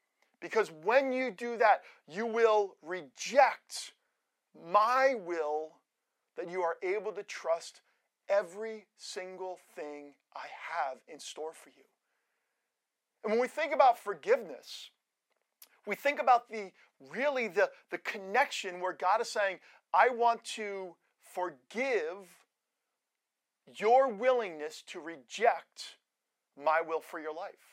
Because 0.41 0.71
when 0.83 1.13
you 1.13 1.31
do 1.31 1.57
that, 1.59 1.83
you 2.09 2.25
will 2.27 2.77
reject 2.83 3.93
my 4.73 5.15
will 5.15 5.73
that 6.37 6.51
you 6.51 6.63
are 6.63 6.77
able 6.83 7.13
to 7.13 7.23
trust 7.23 7.83
every 8.29 8.87
single 8.97 9.59
thing 9.75 10.15
I 10.35 10.47
have 10.79 10.99
in 11.09 11.19
store 11.21 11.53
for 11.53 11.69
you. 11.71 11.85
And 13.23 13.33
when 13.33 13.41
we 13.41 13.49
think 13.49 13.75
about 13.75 13.99
forgiveness, 13.99 14.91
we 15.87 15.95
think 15.95 16.21
about 16.21 16.49
the 16.49 16.71
really 17.11 17.49
the, 17.49 17.71
the 17.91 17.99
connection 17.99 18.81
where 18.81 18.95
God 18.95 19.21
is 19.21 19.31
saying, 19.31 19.59
I 19.93 20.09
want 20.09 20.43
to 20.57 20.95
forgive 21.35 22.17
your 23.77 24.09
willingness 24.09 24.83
to 24.89 25.01
reject 25.01 25.97
my 26.63 26.81
will 26.81 27.01
for 27.01 27.21
your 27.21 27.35
life. 27.35 27.70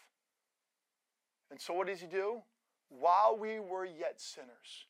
And 1.50 1.60
so, 1.62 1.74
what 1.74 1.88
does 1.88 2.02
he 2.02 2.08
do? 2.08 2.42
While 2.90 3.38
we 3.38 3.60
were 3.60 3.86
yet 3.86 4.20
sinners, 4.20 4.86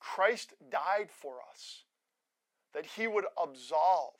Christ 0.00 0.54
died 0.70 1.10
for 1.10 1.36
us 1.50 1.84
that 2.74 2.86
he 2.86 3.06
would 3.06 3.26
absolve 3.40 4.16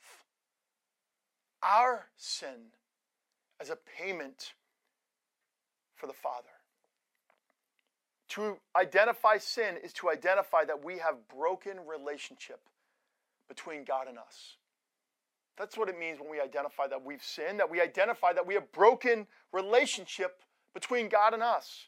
our 1.61 2.05
sin 2.15 2.71
as 3.59 3.69
a 3.69 3.75
payment 3.75 4.53
for 5.95 6.07
the 6.07 6.13
Father. 6.13 6.47
To 8.29 8.57
identify 8.75 9.37
sin 9.37 9.77
is 9.83 9.93
to 9.93 10.09
identify 10.09 10.65
that 10.65 10.83
we 10.83 10.97
have 10.97 11.15
broken 11.33 11.77
relationship 11.87 12.61
between 13.47 13.83
God 13.83 14.07
and 14.07 14.17
us. 14.17 14.57
That's 15.57 15.77
what 15.77 15.87
it 15.87 15.97
means 15.97 16.19
when 16.19 16.29
we 16.29 16.41
identify 16.41 16.87
that 16.87 17.05
we've 17.05 17.23
sinned, 17.23 17.59
that 17.59 17.69
we 17.69 17.79
identify 17.79 18.33
that 18.33 18.45
we 18.45 18.55
have 18.55 18.69
broken 18.71 19.27
relationship 19.53 20.41
between 20.75 21.07
God 21.09 21.33
and 21.33 21.41
us. 21.41 21.87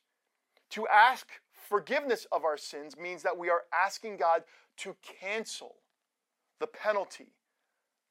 To 0.71 0.87
ask 0.87 1.27
forgiveness 1.69 2.25
of 2.31 2.43
our 2.43 2.57
sins 2.57 2.97
means 2.97 3.21
that 3.21 3.37
we 3.37 3.49
are 3.51 3.63
asking 3.71 4.17
God 4.17 4.41
to 4.77 4.95
cancel 5.21 5.75
the 6.59 6.65
penalty, 6.67 7.33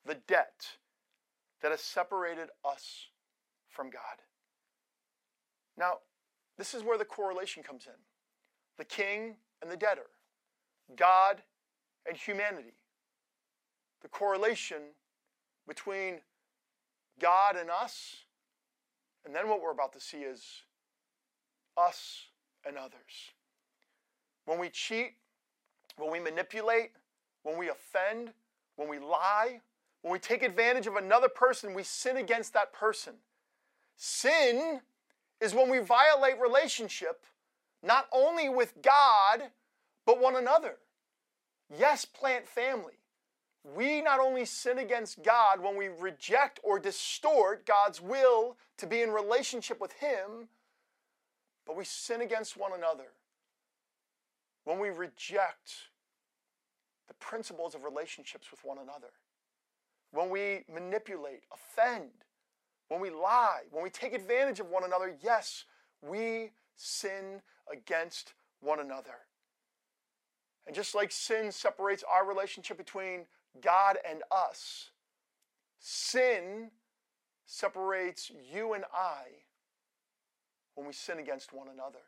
the 0.04 0.18
debt 0.28 0.76
that 1.62 1.72
has 1.72 1.80
separated 1.80 2.48
us 2.64 3.08
from 3.68 3.90
God. 3.90 4.22
Now, 5.76 5.94
this 6.56 6.74
is 6.74 6.84
where 6.84 6.96
the 6.98 7.04
correlation 7.04 7.62
comes 7.64 7.86
in 7.86 7.92
the 8.78 8.84
king 8.84 9.36
and 9.62 9.70
the 9.70 9.76
debtor, 9.76 10.06
God 10.96 11.42
and 12.06 12.16
humanity. 12.16 12.74
The 14.02 14.08
correlation 14.08 14.92
between 15.66 16.20
God 17.18 17.56
and 17.56 17.70
us 17.70 18.25
and 19.26 19.34
then 19.34 19.48
what 19.48 19.60
we're 19.60 19.72
about 19.72 19.92
to 19.94 20.00
see 20.00 20.18
is 20.18 20.62
us 21.76 22.26
and 22.64 22.78
others. 22.78 23.32
When 24.46 24.58
we 24.60 24.70
cheat, 24.70 25.14
when 25.98 26.12
we 26.12 26.20
manipulate, 26.20 26.92
when 27.42 27.58
we 27.58 27.68
offend, 27.68 28.30
when 28.76 28.88
we 28.88 29.00
lie, 29.00 29.60
when 30.02 30.12
we 30.12 30.20
take 30.20 30.44
advantage 30.44 30.86
of 30.86 30.94
another 30.94 31.28
person, 31.28 31.74
we 31.74 31.82
sin 31.82 32.16
against 32.16 32.52
that 32.54 32.72
person. 32.72 33.14
Sin 33.96 34.80
is 35.40 35.54
when 35.54 35.68
we 35.68 35.80
violate 35.80 36.40
relationship, 36.40 37.26
not 37.82 38.06
only 38.12 38.48
with 38.48 38.80
God, 38.80 39.42
but 40.06 40.20
one 40.20 40.36
another. 40.36 40.76
Yes, 41.76 42.04
plant 42.04 42.46
family 42.46 42.92
we 43.74 44.00
not 44.00 44.20
only 44.20 44.44
sin 44.44 44.78
against 44.78 45.22
God 45.22 45.60
when 45.60 45.76
we 45.76 45.88
reject 45.88 46.60
or 46.62 46.78
distort 46.78 47.66
God's 47.66 48.00
will 48.00 48.56
to 48.78 48.86
be 48.86 49.02
in 49.02 49.10
relationship 49.10 49.80
with 49.80 49.92
Him, 49.94 50.48
but 51.66 51.76
we 51.76 51.84
sin 51.84 52.20
against 52.20 52.56
one 52.56 52.72
another 52.74 53.06
when 54.64 54.78
we 54.78 54.88
reject 54.90 55.72
the 57.08 57.14
principles 57.14 57.74
of 57.74 57.84
relationships 57.84 58.50
with 58.50 58.62
one 58.64 58.78
another, 58.78 59.10
when 60.12 60.28
we 60.28 60.64
manipulate, 60.72 61.42
offend, 61.52 62.10
when 62.88 63.00
we 63.00 63.08
lie, 63.10 63.60
when 63.72 63.82
we 63.82 63.90
take 63.90 64.12
advantage 64.12 64.60
of 64.60 64.68
one 64.70 64.84
another. 64.84 65.16
Yes, 65.22 65.64
we 66.02 66.50
sin 66.76 67.42
against 67.72 68.34
one 68.60 68.78
another. 68.80 69.14
And 70.66 70.74
just 70.74 70.94
like 70.96 71.10
sin 71.12 71.50
separates 71.52 72.02
our 72.12 72.24
relationship 72.26 72.76
between 72.76 73.24
God 73.62 73.96
and 74.08 74.22
us. 74.30 74.90
Sin 75.78 76.70
separates 77.46 78.30
you 78.52 78.74
and 78.74 78.84
I 78.92 79.22
when 80.74 80.86
we 80.86 80.92
sin 80.92 81.18
against 81.18 81.52
one 81.52 81.68
another. 81.72 81.98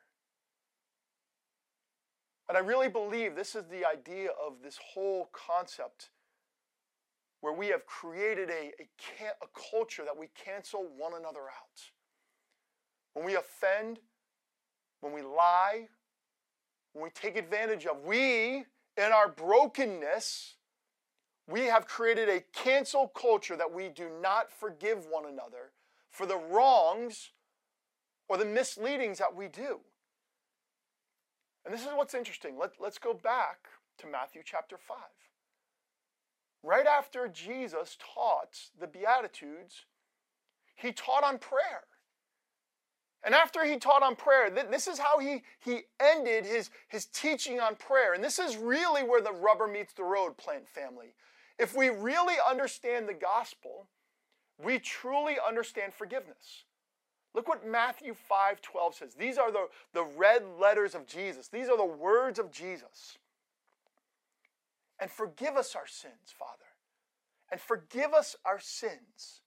And 2.48 2.56
I 2.56 2.60
really 2.60 2.88
believe 2.88 3.36
this 3.36 3.54
is 3.54 3.64
the 3.64 3.84
idea 3.86 4.30
of 4.44 4.54
this 4.62 4.78
whole 4.94 5.30
concept 5.32 6.10
where 7.40 7.52
we 7.52 7.68
have 7.68 7.86
created 7.86 8.48
a, 8.50 8.72
a, 8.80 9.24
a, 9.42 9.46
culture 9.70 10.02
that 10.04 10.16
we 10.16 10.28
cancel 10.44 10.80
one 10.96 11.12
another 11.12 11.42
out. 11.42 11.80
When 13.14 13.24
we 13.24 13.36
offend, 13.36 14.00
when 15.02 15.12
we 15.12 15.22
lie, 15.22 15.88
when 16.94 17.04
we 17.04 17.10
take 17.10 17.36
advantage 17.36 17.84
of, 17.86 18.04
we, 18.04 18.64
in 18.96 19.12
our 19.14 19.28
brokenness, 19.28 20.56
we 21.48 21.62
have 21.64 21.86
created 21.86 22.28
a 22.28 22.44
cancel 22.52 23.08
culture 23.08 23.56
that 23.56 23.72
we 23.72 23.88
do 23.88 24.10
not 24.22 24.52
forgive 24.52 25.06
one 25.08 25.24
another 25.24 25.72
for 26.10 26.26
the 26.26 26.36
wrongs 26.36 27.30
or 28.28 28.36
the 28.36 28.44
misleadings 28.44 29.16
that 29.18 29.34
we 29.34 29.48
do. 29.48 29.78
And 31.64 31.72
this 31.72 31.80
is 31.82 31.88
what's 31.94 32.12
interesting. 32.12 32.58
Let, 32.58 32.72
us 32.84 32.98
go 32.98 33.14
back 33.14 33.68
to 33.98 34.06
Matthew 34.06 34.42
chapter 34.44 34.76
5. 34.76 34.96
Right 36.62 36.86
after 36.86 37.28
Jesus 37.28 37.96
taught 38.14 38.58
the 38.78 38.86
Beatitudes, 38.86 39.86
he 40.76 40.92
taught 40.92 41.24
on 41.24 41.38
prayer. 41.38 41.84
And 43.24 43.34
after 43.34 43.64
he 43.64 43.78
taught 43.78 44.02
on 44.02 44.16
prayer, 44.16 44.50
th- 44.50 44.66
this 44.70 44.86
is 44.86 44.98
how 44.98 45.18
he, 45.18 45.42
he 45.60 45.80
ended 46.00 46.44
his, 46.44 46.68
his 46.88 47.06
teaching 47.06 47.58
on 47.58 47.74
prayer. 47.76 48.12
And 48.12 48.22
this 48.22 48.38
is 48.38 48.56
really 48.56 49.02
where 49.02 49.22
the 49.22 49.32
rubber 49.32 49.66
meets 49.66 49.94
the 49.94 50.04
road, 50.04 50.36
plant 50.36 50.68
family. 50.68 51.14
If 51.58 51.74
we 51.74 51.88
really 51.90 52.36
understand 52.48 53.08
the 53.08 53.14
gospel, 53.14 53.88
we 54.62 54.78
truly 54.78 55.36
understand 55.46 55.92
forgiveness. 55.92 56.64
Look 57.34 57.48
what 57.48 57.66
Matthew 57.66 58.14
5 58.14 58.62
12 58.62 58.94
says. 58.94 59.14
These 59.14 59.38
are 59.38 59.50
the, 59.52 59.68
the 59.92 60.04
red 60.04 60.42
letters 60.60 60.94
of 60.94 61.06
Jesus, 61.06 61.48
these 61.48 61.68
are 61.68 61.76
the 61.76 61.84
words 61.84 62.38
of 62.38 62.50
Jesus. 62.50 63.18
And 65.00 65.08
forgive 65.10 65.54
us 65.56 65.76
our 65.76 65.86
sins, 65.86 66.34
Father. 66.36 66.64
And 67.52 67.60
forgive 67.60 68.12
us 68.12 68.34
our 68.44 68.58
sins 68.58 69.42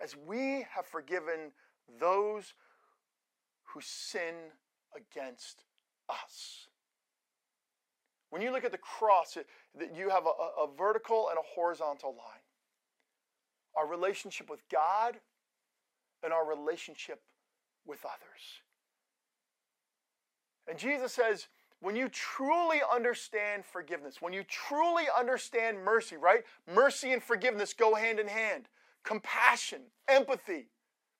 as 0.00 0.14
we 0.26 0.64
have 0.72 0.86
forgiven 0.86 1.50
those 1.98 2.54
who 3.72 3.80
sin 3.82 4.34
against 4.96 5.64
us. 6.08 6.68
When 8.34 8.42
you 8.42 8.50
look 8.50 8.64
at 8.64 8.72
the 8.72 8.78
cross, 8.78 9.34
that 9.76 9.94
you 9.94 10.08
have 10.10 10.24
a, 10.26 10.62
a 10.62 10.66
vertical 10.76 11.28
and 11.28 11.38
a 11.38 11.42
horizontal 11.54 12.10
line. 12.10 12.42
Our 13.78 13.86
relationship 13.86 14.50
with 14.50 14.58
God 14.68 15.18
and 16.24 16.32
our 16.32 16.44
relationship 16.44 17.20
with 17.86 18.04
others. 18.04 18.40
And 20.66 20.76
Jesus 20.76 21.12
says, 21.12 21.46
when 21.78 21.94
you 21.94 22.08
truly 22.08 22.78
understand 22.92 23.64
forgiveness, 23.64 24.16
when 24.20 24.32
you 24.32 24.42
truly 24.42 25.04
understand 25.16 25.78
mercy, 25.84 26.16
right? 26.16 26.42
Mercy 26.74 27.12
and 27.12 27.22
forgiveness 27.22 27.72
go 27.72 27.94
hand 27.94 28.18
in 28.18 28.26
hand. 28.26 28.64
Compassion, 29.04 29.82
empathy, 30.08 30.66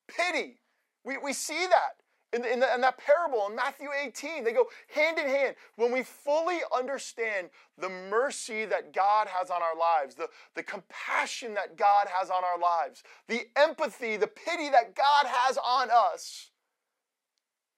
pity. 0.09 0.59
We, 1.05 1.18
we 1.18 1.33
see 1.33 1.64
that 1.70 2.03
in, 2.35 2.44
in, 2.44 2.61
the, 2.61 2.66
in, 2.75 2.81
that 2.81 2.99
parable 2.99 3.47
in 3.49 3.55
Matthew 3.57 3.88
18. 4.05 4.44
They 4.44 4.53
go 4.53 4.66
hand 4.94 5.18
in 5.18 5.27
hand. 5.29 5.55
When 5.77 5.92
we 5.92 6.03
fully 6.03 6.59
understand 6.77 7.51
the 7.79 7.88
mercy 7.88 8.64
that 8.64 8.92
God 8.92 9.29
has 9.29 9.51
on 9.51 9.61
our 9.62 9.77
lives, 9.79 10.14
the, 10.16 10.29
the 10.55 10.62
compassion 10.62 11.55
that 11.55 11.77
God 11.77 12.07
has 12.12 12.31
on 12.31 12.42
our 12.44 12.59
lives, 12.59 13.03
the 13.29 13.42
empathy, 13.57 14.16
the 14.16 14.27
pity 14.27 14.68
that 14.70 14.94
God 14.94 15.27
has 15.27 15.57
on 15.59 15.88
us, 15.90 16.51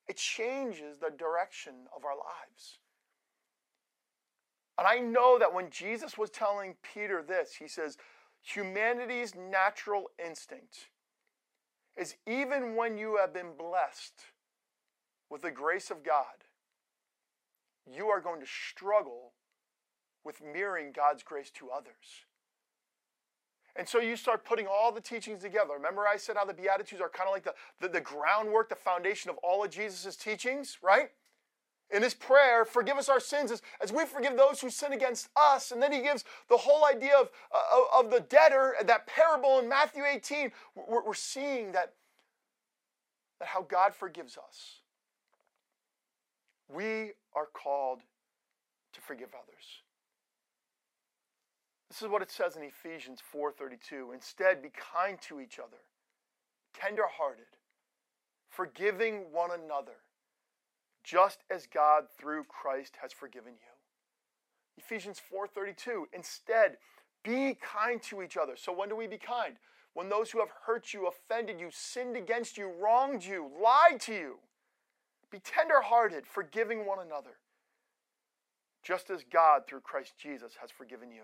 it 0.09 0.17
changes 0.17 0.99
the 0.99 1.11
direction 1.11 1.75
of 1.95 2.05
our 2.05 2.15
lives. 2.17 2.79
And 4.79 4.87
I 4.87 4.99
know 4.99 5.39
that 5.39 5.53
when 5.53 5.71
Jesus 5.71 6.17
was 6.17 6.31
telling 6.31 6.77
Peter 6.95 7.23
this, 7.23 7.55
he 7.57 7.67
says, 7.69 7.99
humanity's 8.43 9.35
natural 9.35 10.05
instinct 10.25 10.89
is 11.99 12.15
even 12.27 12.77
when 12.77 12.99
you 12.99 13.17
have 13.17 13.33
been 13.33 13.55
blessed 13.59 14.13
with 15.31 15.43
the 15.43 15.51
grace 15.51 15.91
of 15.91 16.03
God, 16.05 16.45
you 17.91 18.09
are 18.09 18.21
going 18.21 18.41
to 18.41 18.47
struggle 18.47 19.33
with 20.25 20.43
mirroring 20.45 20.93
God's 20.93 21.23
grace 21.23 21.51
to 21.53 21.71
others. 21.71 22.25
And 23.79 23.89
so 23.89 23.99
you 24.01 24.17
start 24.17 24.45
putting 24.45 24.67
all 24.67 24.91
the 24.91 25.01
teachings 25.03 25.43
together. 25.43 25.75
Remember, 25.75 26.07
I 26.09 26.17
said 26.17 26.37
how 26.37 26.47
the 26.47 26.55
Beatitudes 26.55 27.01
are 27.03 27.11
kind 27.11 27.29
of 27.29 27.35
like 27.35 27.45
the, 27.45 27.55
the, 27.81 27.89
the 27.89 28.01
groundwork, 28.01 28.71
the 28.71 28.75
foundation 28.75 29.31
of 29.31 29.37
all 29.39 29.63
of 29.63 29.71
Jesus' 29.71 30.17
teachings, 30.17 30.79
right? 30.83 31.11
In 31.91 32.03
his 32.03 32.15
prayer, 32.15 32.65
forgive 32.65 32.97
us 32.97 33.09
our 33.09 33.21
sins 33.21 33.53
as, 33.53 33.63
as 33.83 33.93
we 33.93 34.07
forgive 34.07 34.37
those 34.37 34.61
who 34.61 34.71
sin 34.71 34.93
against 34.95 35.29
us. 35.37 35.73
And 35.73 35.81
then 35.83 35.93
he 35.93 36.01
gives 36.01 36.25
the 36.49 36.57
whole 36.57 36.87
idea 36.87 37.17
of, 37.21 37.29
uh, 37.55 38.01
of 38.01 38.11
the 38.11 38.21
debtor, 38.21 38.75
that 38.85 39.07
parable 39.07 39.59
in 39.59 39.69
Matthew 39.69 40.05
18. 40.11 40.51
We're, 40.89 41.05
we're 41.05 41.15
seeing 41.15 41.73
that, 41.73 41.93
that 43.41 43.49
how 43.49 43.61
God 43.63 43.95
forgives 43.95 44.37
us 44.39 44.81
we 46.69 47.13
are 47.35 47.47
called 47.47 48.01
to 48.93 49.01
forgive 49.01 49.31
others. 49.35 49.65
This 51.89 52.03
is 52.03 52.09
what 52.09 52.23
it 52.23 52.31
says 52.31 52.57
in 52.57 52.63
Ephesians 52.63 53.21
4:32. 53.35 54.13
Instead, 54.13 54.63
be 54.63 54.71
kind 54.71 55.21
to 55.23 55.41
each 55.41 55.59
other, 55.59 55.79
tender-hearted, 56.75 57.57
forgiving 58.49 59.31
one 59.33 59.53
another, 59.53 60.03
just 61.05 61.45
as 61.51 61.67
God 61.67 62.09
through 62.19 62.45
Christ 62.45 62.97
has 63.01 63.13
forgiven 63.13 63.55
you. 63.55 63.71
Ephesians 64.83 65.21
4:32. 65.21 66.09
Instead, 66.13 66.79
be 67.23 67.55
kind 67.55 68.03
to 68.03 68.23
each 68.23 68.37
other. 68.37 68.57
So 68.57 68.73
when 68.73 68.89
do 68.89 68.97
we 68.97 69.07
be 69.07 69.19
kind? 69.19 69.59
When 69.93 70.09
those 70.09 70.33
who 70.33 70.41
have 70.41 70.51
hurt 70.65 70.93
you, 70.93 71.07
offended 71.07 71.61
you, 71.61 71.71
sinned 71.71 72.17
against 72.17 72.59
you, 72.59 72.69
wronged 72.69 73.25
you, 73.25 73.49
lied 73.59 74.01
to 74.03 74.15
you. 74.15 74.41
Be 75.31 75.41
tenderhearted, 75.41 76.27
forgiving 76.27 76.87
one 76.87 77.01
another, 77.01 77.39
just 78.83 79.11
as 79.11 79.25
God, 79.33 79.63
through 79.67 79.81
Christ 79.81 80.15
Jesus, 80.19 80.53
has 80.61 80.71
forgiven 80.71 81.11
you. 81.11 81.23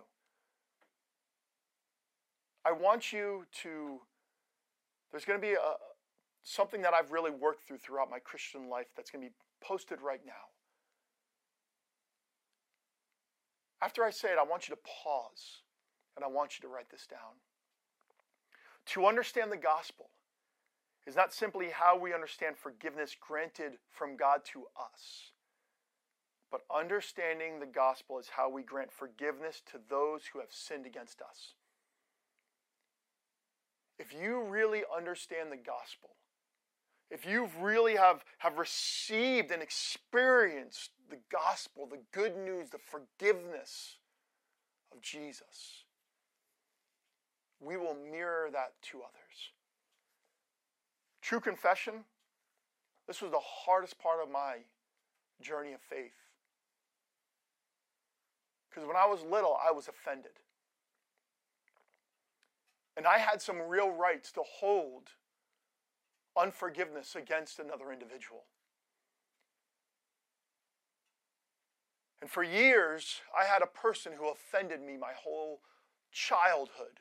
I 2.65 2.73
want 2.73 3.13
you 3.13 3.45
to, 3.63 4.01
there's 5.11 5.25
going 5.25 5.41
to 5.41 5.47
be 5.47 5.55
a, 5.55 5.75
something 6.43 6.83
that 6.83 6.95
I've 6.95 7.13
really 7.13 7.31
worked 7.31 7.65
through 7.67 7.79
throughout 7.79 8.11
my 8.11 8.19
Christian 8.19 8.69
life 8.69 8.87
that's 8.97 9.11
going 9.11 9.23
to 9.25 9.31
be 9.31 9.35
posted 9.63 10.01
right 10.01 10.21
now. 10.27 10.51
After 13.81 14.05
I 14.05 14.11
say 14.11 14.29
it, 14.29 14.39
I 14.39 14.45
want 14.45 14.69
you 14.69 14.75
to 14.75 14.81
pause 15.05 15.63
and 16.17 16.25
I 16.25 16.29
want 16.29 16.59
you 16.59 16.69
to 16.69 16.73
write 16.73 16.89
this 16.91 17.07
down. 17.07 17.35
To 18.87 19.07
understand 19.07 19.51
the 19.51 19.57
gospel, 19.57 20.07
is 21.07 21.17
not 21.17 21.33
simply 21.33 21.69
how 21.73 21.99
we 21.99 22.15
understand 22.15 22.57
forgiveness 22.57 23.17
granted 23.21 23.73
from 23.91 24.17
God 24.17 24.41
to 24.53 24.65
us, 24.79 25.33
but 26.51 26.61
understanding 26.75 27.59
the 27.59 27.67
gospel 27.67 28.19
is 28.19 28.29
how 28.37 28.49
we 28.49 28.63
grant 28.63 28.93
forgiveness 28.93 29.63
to 29.71 29.79
those 29.91 30.23
who 30.33 30.39
have 30.39 30.51
sinned 30.53 30.87
against 30.87 31.21
us. 31.21 31.55
If 33.99 34.13
you 34.13 34.43
really 34.43 34.83
understand 34.95 35.51
the 35.51 35.57
gospel, 35.57 36.11
if 37.11 37.27
you 37.27 37.51
really 37.61 37.97
have, 37.97 38.25
have 38.39 38.59
received 38.59 39.51
and 39.51 39.63
experienced 39.63 40.91
the 41.11 41.19
gospel, 41.31 41.87
the 41.91 42.01
good 42.13 42.37
news, 42.37 42.71
the 42.71 42.79
forgiveness 42.79 43.97
of 44.93 45.03
Jesus, 45.03 45.85
we 47.61 47.77
will 47.77 47.97
mirror 48.11 48.49
that 48.53 48.73
to 48.91 48.99
others. 48.99 49.51
True 51.23 51.39
confession, 51.41 52.05
this 53.07 53.23
was 53.23 53.31
the 53.31 53.39
hardest 53.39 53.99
part 53.99 54.19
of 54.23 54.29
my 54.31 54.57
journey 55.41 55.73
of 55.73 55.81
faith. 55.81 56.15
Because 58.69 58.85
when 58.87 58.97
I 58.97 59.07
was 59.07 59.23
little, 59.23 59.57
I 59.65 59.71
was 59.71 59.87
offended. 59.87 60.33
And 62.97 63.07
I 63.07 63.19
had 63.19 63.41
some 63.41 63.59
real 63.69 63.91
rights 63.91 64.33
to 64.33 64.43
hold 64.45 65.05
unforgiveness 66.37 67.15
against 67.15 67.61
another 67.61 67.93
individual. 67.93 68.43
And 72.21 72.31
for 72.31 72.43
years, 72.43 73.21
I 73.39 73.45
had 73.45 73.63
a 73.63 73.67
person 73.67 74.13
who 74.19 74.29
offended 74.31 74.81
me 74.81 74.97
my 74.97 75.13
whole 75.23 75.61
childhood. 76.11 77.01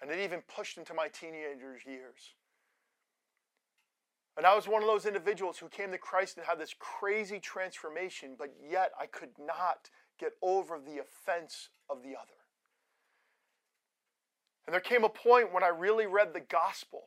And 0.00 0.10
it 0.10 0.18
even 0.20 0.42
pushed 0.54 0.76
into 0.76 0.94
my 0.94 1.08
teenagers' 1.08 1.82
years. 1.86 2.34
And 4.36 4.46
I 4.46 4.54
was 4.54 4.68
one 4.68 4.82
of 4.82 4.88
those 4.88 5.06
individuals 5.06 5.58
who 5.58 5.68
came 5.68 5.90
to 5.90 5.98
Christ 5.98 6.36
and 6.36 6.46
had 6.46 6.58
this 6.58 6.74
crazy 6.78 7.38
transformation, 7.40 8.36
but 8.38 8.50
yet 8.68 8.92
I 8.98 9.06
could 9.06 9.30
not 9.38 9.90
get 10.18 10.32
over 10.42 10.78
the 10.78 10.98
offense 10.98 11.68
of 11.88 12.02
the 12.02 12.10
other. 12.16 12.34
And 14.66 14.74
there 14.74 14.80
came 14.80 15.04
a 15.04 15.08
point 15.08 15.52
when 15.52 15.62
I 15.64 15.68
really 15.68 16.06
read 16.06 16.32
the 16.32 16.40
gospel. 16.40 17.04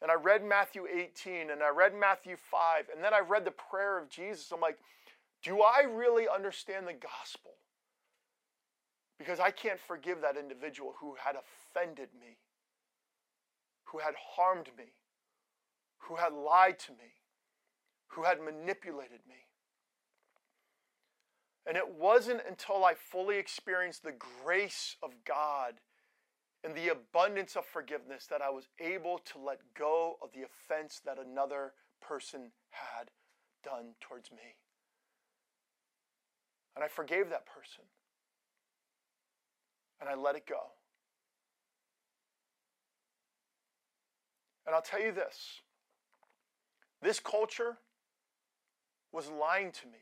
And 0.00 0.10
I 0.10 0.14
read 0.14 0.44
Matthew 0.44 0.86
18 0.86 1.50
and 1.50 1.62
I 1.62 1.68
read 1.70 1.94
Matthew 1.94 2.36
5, 2.36 2.88
and 2.94 3.02
then 3.02 3.14
I 3.14 3.20
read 3.20 3.44
the 3.44 3.50
prayer 3.50 3.98
of 3.98 4.08
Jesus. 4.10 4.50
I'm 4.52 4.60
like, 4.60 4.78
do 5.42 5.62
I 5.62 5.82
really 5.88 6.26
understand 6.28 6.86
the 6.86 6.92
gospel? 6.92 7.52
Because 9.18 9.40
I 9.40 9.50
can't 9.50 9.80
forgive 9.80 10.20
that 10.20 10.36
individual 10.36 10.94
who 11.00 11.16
had 11.22 11.34
offended 11.36 12.08
me, 12.20 12.36
who 13.84 13.98
had 13.98 14.14
harmed 14.36 14.68
me 14.76 14.92
who 16.00 16.16
had 16.16 16.32
lied 16.32 16.78
to 16.80 16.92
me, 16.92 17.14
who 18.08 18.22
had 18.24 18.40
manipulated 18.40 19.20
me. 19.28 19.34
And 21.66 21.76
it 21.76 21.88
wasn't 21.94 22.42
until 22.46 22.84
I 22.84 22.94
fully 22.94 23.36
experienced 23.38 24.04
the 24.04 24.14
grace 24.44 24.96
of 25.02 25.10
God 25.24 25.74
and 26.62 26.74
the 26.74 26.88
abundance 26.88 27.56
of 27.56 27.66
forgiveness 27.66 28.26
that 28.28 28.40
I 28.40 28.50
was 28.50 28.68
able 28.80 29.18
to 29.32 29.38
let 29.38 29.58
go 29.76 30.16
of 30.22 30.30
the 30.32 30.42
offense 30.44 31.00
that 31.04 31.18
another 31.18 31.72
person 32.00 32.52
had 32.70 33.10
done 33.64 33.94
towards 34.00 34.30
me. 34.30 34.56
And 36.76 36.84
I 36.84 36.88
forgave 36.88 37.30
that 37.30 37.46
person. 37.46 37.84
And 40.00 40.08
I 40.08 40.14
let 40.14 40.36
it 40.36 40.46
go. 40.46 40.60
And 44.66 44.74
I'll 44.74 44.82
tell 44.82 45.00
you 45.00 45.10
this 45.12 45.62
this 47.06 47.20
culture 47.20 47.76
was 49.12 49.30
lying 49.30 49.70
to 49.70 49.86
me. 49.86 49.98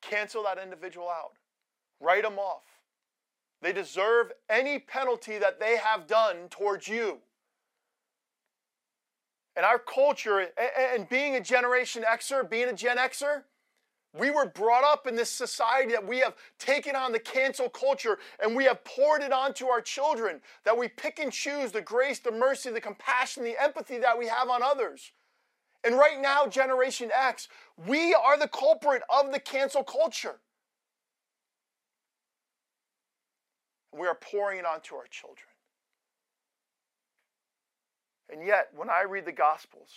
Cancel 0.00 0.42
that 0.44 0.56
individual 0.56 1.10
out, 1.10 1.32
write 2.00 2.22
them 2.22 2.38
off. 2.38 2.62
They 3.60 3.74
deserve 3.74 4.32
any 4.48 4.78
penalty 4.78 5.36
that 5.36 5.60
they 5.60 5.76
have 5.76 6.06
done 6.06 6.48
towards 6.48 6.88
you. 6.88 7.18
And 9.56 9.66
our 9.66 9.78
culture, 9.78 10.46
and 10.94 11.06
being 11.10 11.36
a 11.36 11.40
Generation 11.42 12.02
Xer, 12.02 12.48
being 12.48 12.68
a 12.70 12.72
Gen 12.72 12.96
Xer, 12.96 13.42
we 14.16 14.30
were 14.30 14.46
brought 14.46 14.84
up 14.84 15.06
in 15.06 15.16
this 15.16 15.28
society 15.28 15.92
that 15.92 16.06
we 16.06 16.20
have 16.20 16.34
taken 16.58 16.96
on 16.96 17.12
the 17.12 17.18
cancel 17.18 17.68
culture 17.68 18.18
and 18.42 18.56
we 18.56 18.64
have 18.64 18.82
poured 18.84 19.20
it 19.22 19.32
onto 19.32 19.66
our 19.66 19.82
children, 19.82 20.40
that 20.64 20.78
we 20.78 20.88
pick 20.88 21.18
and 21.18 21.30
choose 21.30 21.72
the 21.72 21.82
grace, 21.82 22.20
the 22.20 22.32
mercy, 22.32 22.70
the 22.70 22.80
compassion, 22.80 23.44
the 23.44 23.62
empathy 23.62 23.98
that 23.98 24.16
we 24.18 24.28
have 24.28 24.48
on 24.48 24.62
others. 24.62 25.12
And 25.84 25.96
right 25.96 26.20
now, 26.20 26.46
Generation 26.46 27.10
X, 27.14 27.48
we 27.86 28.14
are 28.14 28.38
the 28.38 28.48
culprit 28.48 29.02
of 29.10 29.32
the 29.32 29.38
cancel 29.40 29.84
culture. 29.84 30.40
We 33.96 34.06
are 34.06 34.14
pouring 34.14 34.58
it 34.58 34.66
onto 34.66 34.94
our 34.96 35.06
children. 35.06 35.46
And 38.30 38.44
yet, 38.44 38.68
when 38.76 38.90
I 38.90 39.02
read 39.08 39.24
the 39.24 39.32
Gospels, 39.32 39.90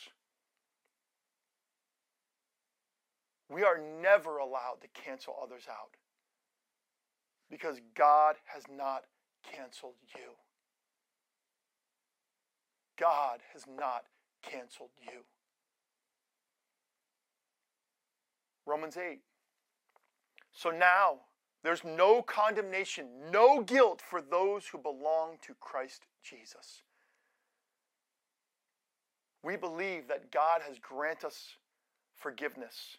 we 3.49 3.63
are 3.63 3.77
never 4.01 4.37
allowed 4.37 4.77
to 4.81 5.01
cancel 5.01 5.35
others 5.41 5.63
out 5.69 5.97
because 7.49 7.81
God 7.95 8.35
has 8.53 8.63
not 8.71 9.03
canceled 9.51 9.95
you. 10.15 10.31
God 12.97 13.39
has 13.53 13.65
not 13.67 14.05
canceled 14.41 14.91
you. 15.03 15.23
Romans 18.71 18.95
8. 18.95 19.19
So 20.53 20.69
now 20.69 21.15
there's 21.61 21.83
no 21.83 22.21
condemnation, 22.21 23.07
no 23.29 23.59
guilt 23.61 24.01
for 24.01 24.21
those 24.21 24.65
who 24.65 24.77
belong 24.77 25.35
to 25.41 25.53
Christ 25.59 26.03
Jesus. 26.23 26.83
We 29.43 29.57
believe 29.57 30.07
that 30.07 30.31
God 30.31 30.61
has 30.65 30.79
granted 30.79 31.27
us 31.27 31.57
forgiveness 32.15 32.95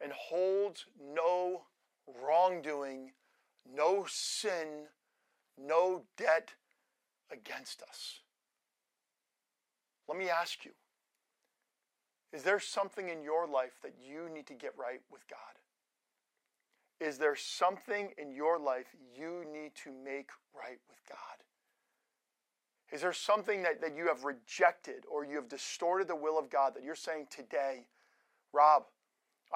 and 0.00 0.12
holds 0.12 0.86
no 1.14 1.64
wrongdoing, 2.24 3.12
no 3.70 4.06
sin, 4.08 4.86
no 5.62 6.04
debt 6.16 6.52
against 7.30 7.82
us. 7.82 8.20
Let 10.08 10.16
me 10.16 10.30
ask 10.30 10.64
you 10.64 10.70
is 12.36 12.42
there 12.42 12.60
something 12.60 13.08
in 13.08 13.22
your 13.22 13.46
life 13.46 13.78
that 13.82 13.94
you 14.06 14.28
need 14.28 14.46
to 14.48 14.52
get 14.52 14.72
right 14.76 15.00
with 15.10 15.22
God? 15.26 15.38
Is 17.00 17.16
there 17.16 17.34
something 17.34 18.10
in 18.18 18.30
your 18.34 18.58
life 18.58 18.94
you 19.18 19.46
need 19.50 19.74
to 19.84 19.90
make 19.90 20.28
right 20.54 20.78
with 20.90 20.98
God? 21.08 21.38
Is 22.92 23.00
there 23.00 23.14
something 23.14 23.62
that, 23.62 23.80
that 23.80 23.96
you 23.96 24.06
have 24.08 24.24
rejected 24.24 25.04
or 25.10 25.24
you 25.24 25.36
have 25.36 25.48
distorted 25.48 26.08
the 26.08 26.14
will 26.16 26.38
of 26.38 26.50
God 26.50 26.74
that 26.74 26.82
you're 26.84 26.94
saying 26.94 27.28
today, 27.30 27.86
Rob, 28.52 28.84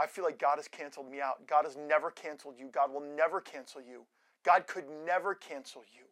I 0.00 0.06
feel 0.06 0.24
like 0.24 0.38
God 0.38 0.56
has 0.56 0.66
canceled 0.66 1.10
me 1.10 1.20
out. 1.20 1.46
God 1.46 1.66
has 1.66 1.76
never 1.76 2.10
canceled 2.10 2.54
you. 2.58 2.70
God 2.72 2.90
will 2.90 3.04
never 3.14 3.42
cancel 3.42 3.82
you. 3.82 4.06
God 4.42 4.66
could 4.66 4.84
never 5.04 5.34
cancel 5.34 5.82
you. 5.94 6.06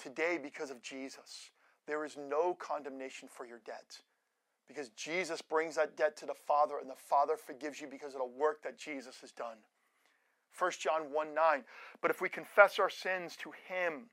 Today, 0.00 0.36
because 0.42 0.70
of 0.72 0.82
Jesus, 0.82 1.50
there 1.86 2.04
is 2.04 2.16
no 2.16 2.54
condemnation 2.54 3.28
for 3.30 3.46
your 3.46 3.60
debt. 3.64 4.00
Because 4.68 4.88
Jesus 4.90 5.42
brings 5.42 5.74
that 5.76 5.96
debt 5.96 6.16
to 6.18 6.26
the 6.26 6.34
Father, 6.34 6.74
and 6.80 6.88
the 6.88 6.94
Father 6.94 7.36
forgives 7.36 7.80
you 7.80 7.86
because 7.86 8.14
of 8.14 8.20
the 8.20 8.24
work 8.38 8.62
that 8.62 8.78
Jesus 8.78 9.20
has 9.20 9.30
done. 9.32 9.58
1 10.58 10.70
John 10.78 11.12
1 11.12 11.34
9. 11.34 11.64
But 12.00 12.10
if 12.10 12.20
we 12.20 12.28
confess 12.28 12.78
our 12.78 12.88
sins 12.90 13.36
to 13.42 13.52
Him, 13.68 14.06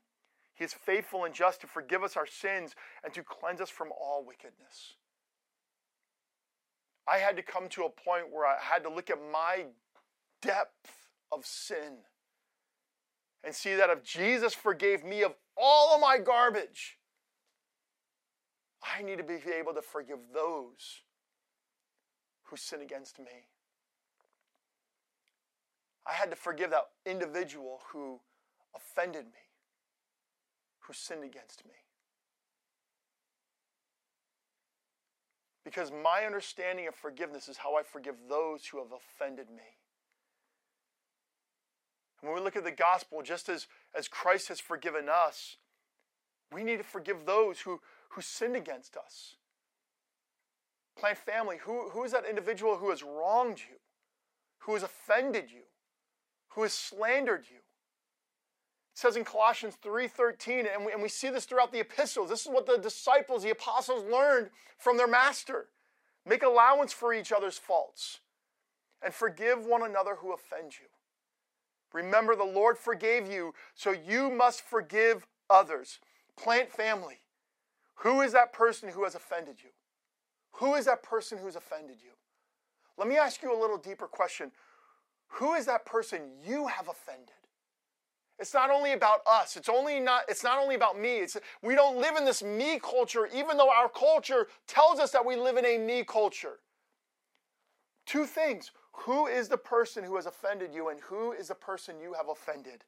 He 0.54 0.64
is 0.64 0.74
faithful 0.74 1.24
and 1.24 1.34
just 1.34 1.60
to 1.62 1.66
forgive 1.66 2.02
us 2.02 2.16
our 2.16 2.26
sins 2.26 2.74
and 3.04 3.14
to 3.14 3.22
cleanse 3.22 3.60
us 3.60 3.70
from 3.70 3.88
all 3.98 4.24
wickedness. 4.26 4.94
I 7.08 7.18
had 7.18 7.36
to 7.36 7.42
come 7.42 7.68
to 7.70 7.84
a 7.84 7.90
point 7.90 8.30
where 8.30 8.46
I 8.46 8.56
had 8.60 8.82
to 8.84 8.88
look 8.90 9.10
at 9.10 9.18
my 9.32 9.64
depth 10.42 10.92
of 11.32 11.46
sin 11.46 11.98
and 13.42 13.54
see 13.54 13.74
that 13.74 13.90
if 13.90 14.04
Jesus 14.04 14.54
forgave 14.54 15.02
me 15.02 15.22
of 15.22 15.34
all 15.56 15.94
of 15.96 16.00
my 16.00 16.18
garbage, 16.18 16.98
I 18.82 19.02
need 19.02 19.18
to 19.18 19.24
be 19.24 19.38
able 19.58 19.74
to 19.74 19.82
forgive 19.82 20.18
those 20.34 21.00
who 22.44 22.56
sin 22.56 22.80
against 22.82 23.18
me. 23.18 23.48
I 26.06 26.12
had 26.12 26.30
to 26.30 26.36
forgive 26.36 26.70
that 26.70 26.86
individual 27.06 27.80
who 27.92 28.18
offended 28.74 29.26
me, 29.26 29.40
who 30.80 30.92
sinned 30.92 31.22
against 31.22 31.64
me. 31.64 31.70
Because 35.64 35.92
my 35.92 36.24
understanding 36.26 36.88
of 36.88 36.94
forgiveness 36.96 37.48
is 37.48 37.58
how 37.58 37.76
I 37.78 37.82
forgive 37.84 38.16
those 38.28 38.66
who 38.66 38.78
have 38.78 38.90
offended 38.92 39.46
me. 39.48 39.62
And 42.20 42.30
when 42.30 42.38
we 42.40 42.44
look 42.44 42.56
at 42.56 42.64
the 42.64 42.72
gospel, 42.72 43.22
just 43.22 43.48
as, 43.48 43.68
as 43.96 44.08
Christ 44.08 44.48
has 44.48 44.58
forgiven 44.58 45.06
us, 45.08 45.56
we 46.52 46.64
need 46.64 46.78
to 46.78 46.82
forgive 46.84 47.26
those 47.26 47.60
who, 47.60 47.80
who 48.12 48.20
sinned 48.20 48.56
against 48.56 48.96
us. 48.96 49.36
Plant 50.98 51.18
family, 51.18 51.56
who, 51.64 51.88
who 51.90 52.04
is 52.04 52.12
that 52.12 52.24
individual 52.28 52.76
who 52.76 52.90
has 52.90 53.02
wronged 53.02 53.58
you, 53.58 53.76
who 54.60 54.74
has 54.74 54.82
offended 54.82 55.44
you, 55.50 55.62
who 56.50 56.62
has 56.62 56.72
slandered 56.74 57.44
you? 57.50 57.56
It 57.56 58.98
says 58.98 59.16
in 59.16 59.24
Colossians 59.24 59.76
3:13, 59.82 60.66
and 60.72 60.84
we, 60.84 60.92
and 60.92 61.00
we 61.02 61.08
see 61.08 61.30
this 61.30 61.46
throughout 61.46 61.72
the 61.72 61.80
epistles. 61.80 62.28
This 62.28 62.42
is 62.42 62.48
what 62.52 62.66
the 62.66 62.76
disciples, 62.76 63.42
the 63.42 63.50
apostles, 63.50 64.04
learned 64.12 64.50
from 64.78 64.98
their 64.98 65.08
master. 65.08 65.68
Make 66.26 66.42
allowance 66.42 66.92
for 66.92 67.12
each 67.14 67.32
other's 67.32 67.58
faults 67.58 68.20
and 69.04 69.12
forgive 69.12 69.64
one 69.64 69.82
another 69.82 70.16
who 70.16 70.32
offend 70.32 70.72
you. 70.78 70.86
Remember, 71.92 72.36
the 72.36 72.44
Lord 72.44 72.78
forgave 72.78 73.26
you, 73.28 73.54
so 73.74 73.90
you 73.92 74.30
must 74.30 74.60
forgive 74.60 75.26
others. 75.50 75.98
Plant 76.36 76.70
family. 76.70 77.18
Who 78.02 78.20
is 78.20 78.32
that 78.32 78.52
person 78.52 78.88
who 78.88 79.04
has 79.04 79.14
offended 79.14 79.56
you? 79.62 79.70
Who 80.54 80.74
is 80.74 80.86
that 80.86 81.04
person 81.04 81.38
who's 81.38 81.54
offended 81.54 81.98
you? 82.02 82.10
Let 82.98 83.06
me 83.06 83.16
ask 83.16 83.40
you 83.44 83.54
a 83.56 83.60
little 83.60 83.78
deeper 83.78 84.08
question. 84.08 84.50
Who 85.38 85.54
is 85.54 85.66
that 85.66 85.86
person 85.86 86.22
you 86.44 86.66
have 86.66 86.88
offended? 86.88 87.28
It's 88.40 88.52
not 88.52 88.70
only 88.70 88.92
about 88.94 89.20
us. 89.24 89.56
It's 89.56 89.68
only 89.68 90.00
not 90.00 90.24
it's 90.28 90.42
not 90.42 90.58
only 90.58 90.74
about 90.74 90.98
me. 90.98 91.18
It's 91.18 91.36
we 91.62 91.76
don't 91.76 91.96
live 91.96 92.16
in 92.16 92.24
this 92.24 92.42
me 92.42 92.80
culture 92.80 93.28
even 93.32 93.56
though 93.56 93.70
our 93.70 93.88
culture 93.88 94.48
tells 94.66 94.98
us 94.98 95.12
that 95.12 95.24
we 95.24 95.36
live 95.36 95.56
in 95.56 95.64
a 95.64 95.78
me 95.78 96.02
culture. 96.04 96.58
Two 98.04 98.26
things. 98.26 98.72
Who 99.04 99.28
is 99.28 99.48
the 99.48 99.56
person 99.56 100.02
who 100.02 100.16
has 100.16 100.26
offended 100.26 100.70
you 100.74 100.88
and 100.88 100.98
who 100.98 101.30
is 101.30 101.48
the 101.48 101.54
person 101.54 102.00
you 102.02 102.14
have 102.14 102.28
offended? 102.28 102.82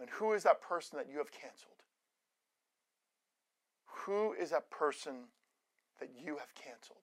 And 0.00 0.08
who 0.08 0.32
is 0.32 0.42
that 0.44 0.62
person 0.62 0.96
that 0.96 1.10
you 1.10 1.18
have 1.18 1.30
canceled? 1.30 1.72
Who 4.06 4.32
is 4.32 4.50
that 4.50 4.70
person 4.70 5.24
that 6.00 6.10
you 6.14 6.36
have 6.36 6.54
canceled? 6.54 6.98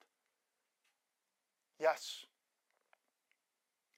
Yes, 1.79 2.25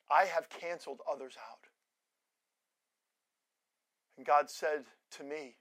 I 0.09 0.25
have 0.25 0.49
canceled 0.49 0.99
others 1.11 1.35
out. 1.49 1.65
And 4.17 4.25
God 4.25 4.49
said 4.49 4.85
to 5.11 5.23
me, 5.23 5.57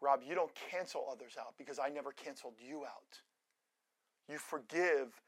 Rob, 0.00 0.20
you 0.26 0.34
don't 0.34 0.52
cancel 0.70 1.06
others 1.12 1.36
out 1.38 1.54
because 1.58 1.78
I 1.78 1.88
never 1.90 2.12
canceled 2.12 2.54
you 2.66 2.78
out. 2.84 3.20
You 4.28 4.38
forgive 4.38 5.20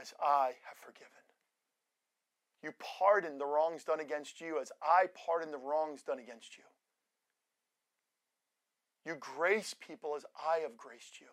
as 0.00 0.14
I 0.22 0.52
have 0.66 0.78
forgiven. 0.80 1.10
You 2.62 2.72
pardon 2.78 3.36
the 3.36 3.44
wrongs 3.46 3.84
done 3.84 4.00
against 4.00 4.40
you 4.40 4.58
as 4.60 4.72
I 4.82 5.04
pardon 5.26 5.50
the 5.50 5.58
wrongs 5.58 6.02
done 6.02 6.18
against 6.18 6.56
you. 6.56 6.64
You 9.06 9.14
grace 9.16 9.74
people 9.86 10.14
as 10.16 10.24
I 10.48 10.58
have 10.58 10.76
graced 10.76 11.20
you. 11.20 11.26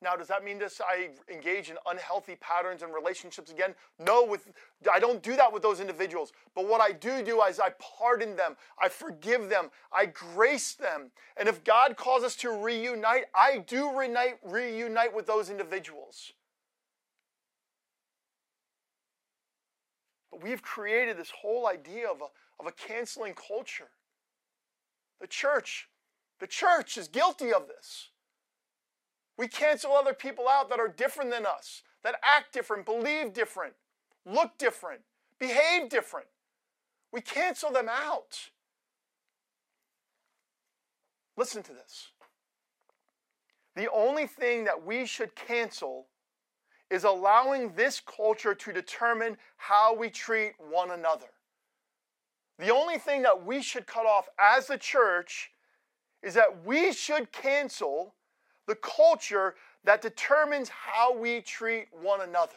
Now, 0.00 0.16
does 0.16 0.26
that 0.28 0.42
mean 0.42 0.58
this 0.58 0.80
I 0.80 1.10
engage 1.32 1.70
in 1.70 1.76
unhealthy 1.86 2.34
patterns 2.36 2.82
and 2.82 2.92
relationships 2.92 3.52
again? 3.52 3.72
No, 4.00 4.24
with 4.24 4.50
I 4.92 4.98
don't 4.98 5.22
do 5.22 5.36
that 5.36 5.52
with 5.52 5.62
those 5.62 5.78
individuals. 5.78 6.32
But 6.56 6.66
what 6.66 6.80
I 6.80 6.90
do 6.90 7.22
do 7.22 7.40
is 7.42 7.60
I 7.60 7.70
pardon 7.98 8.34
them, 8.34 8.56
I 8.82 8.88
forgive 8.88 9.48
them, 9.48 9.70
I 9.92 10.06
grace 10.06 10.72
them. 10.72 11.12
And 11.36 11.48
if 11.48 11.62
God 11.62 11.96
calls 11.96 12.24
us 12.24 12.34
to 12.36 12.50
reunite, 12.50 13.24
I 13.34 13.58
do 13.58 13.96
reunite, 13.96 14.38
reunite 14.42 15.14
with 15.14 15.26
those 15.26 15.50
individuals. 15.50 16.32
But 20.32 20.42
we've 20.42 20.62
created 20.62 21.16
this 21.16 21.30
whole 21.30 21.68
idea 21.68 22.08
of 22.08 22.22
a, 22.22 22.26
of 22.62 22.66
a 22.66 22.72
canceling 22.72 23.34
culture. 23.34 23.90
The 25.20 25.28
church, 25.28 25.88
the 26.42 26.48
church 26.48 26.98
is 26.98 27.06
guilty 27.06 27.52
of 27.52 27.68
this. 27.68 28.08
We 29.38 29.46
cancel 29.46 29.92
other 29.92 30.12
people 30.12 30.48
out 30.48 30.68
that 30.70 30.80
are 30.80 30.88
different 30.88 31.30
than 31.30 31.46
us, 31.46 31.82
that 32.02 32.16
act 32.20 32.52
different, 32.52 32.84
believe 32.84 33.32
different, 33.32 33.74
look 34.26 34.58
different, 34.58 35.02
behave 35.38 35.88
different. 35.88 36.26
We 37.12 37.20
cancel 37.20 37.70
them 37.70 37.88
out. 37.88 38.50
Listen 41.36 41.62
to 41.62 41.72
this. 41.72 42.08
The 43.76 43.88
only 43.92 44.26
thing 44.26 44.64
that 44.64 44.84
we 44.84 45.06
should 45.06 45.36
cancel 45.36 46.08
is 46.90 47.04
allowing 47.04 47.72
this 47.74 48.00
culture 48.00 48.56
to 48.56 48.72
determine 48.72 49.36
how 49.58 49.94
we 49.94 50.10
treat 50.10 50.54
one 50.58 50.90
another. 50.90 51.30
The 52.58 52.70
only 52.74 52.98
thing 52.98 53.22
that 53.22 53.46
we 53.46 53.62
should 53.62 53.86
cut 53.86 54.06
off 54.06 54.28
as 54.40 54.70
a 54.70 54.76
church 54.76 55.50
is 56.22 56.34
that 56.34 56.64
we 56.64 56.92
should 56.92 57.32
cancel 57.32 58.14
the 58.66 58.76
culture 58.76 59.54
that 59.84 60.00
determines 60.00 60.68
how 60.68 61.16
we 61.16 61.40
treat 61.40 61.88
one 62.00 62.20
another. 62.20 62.52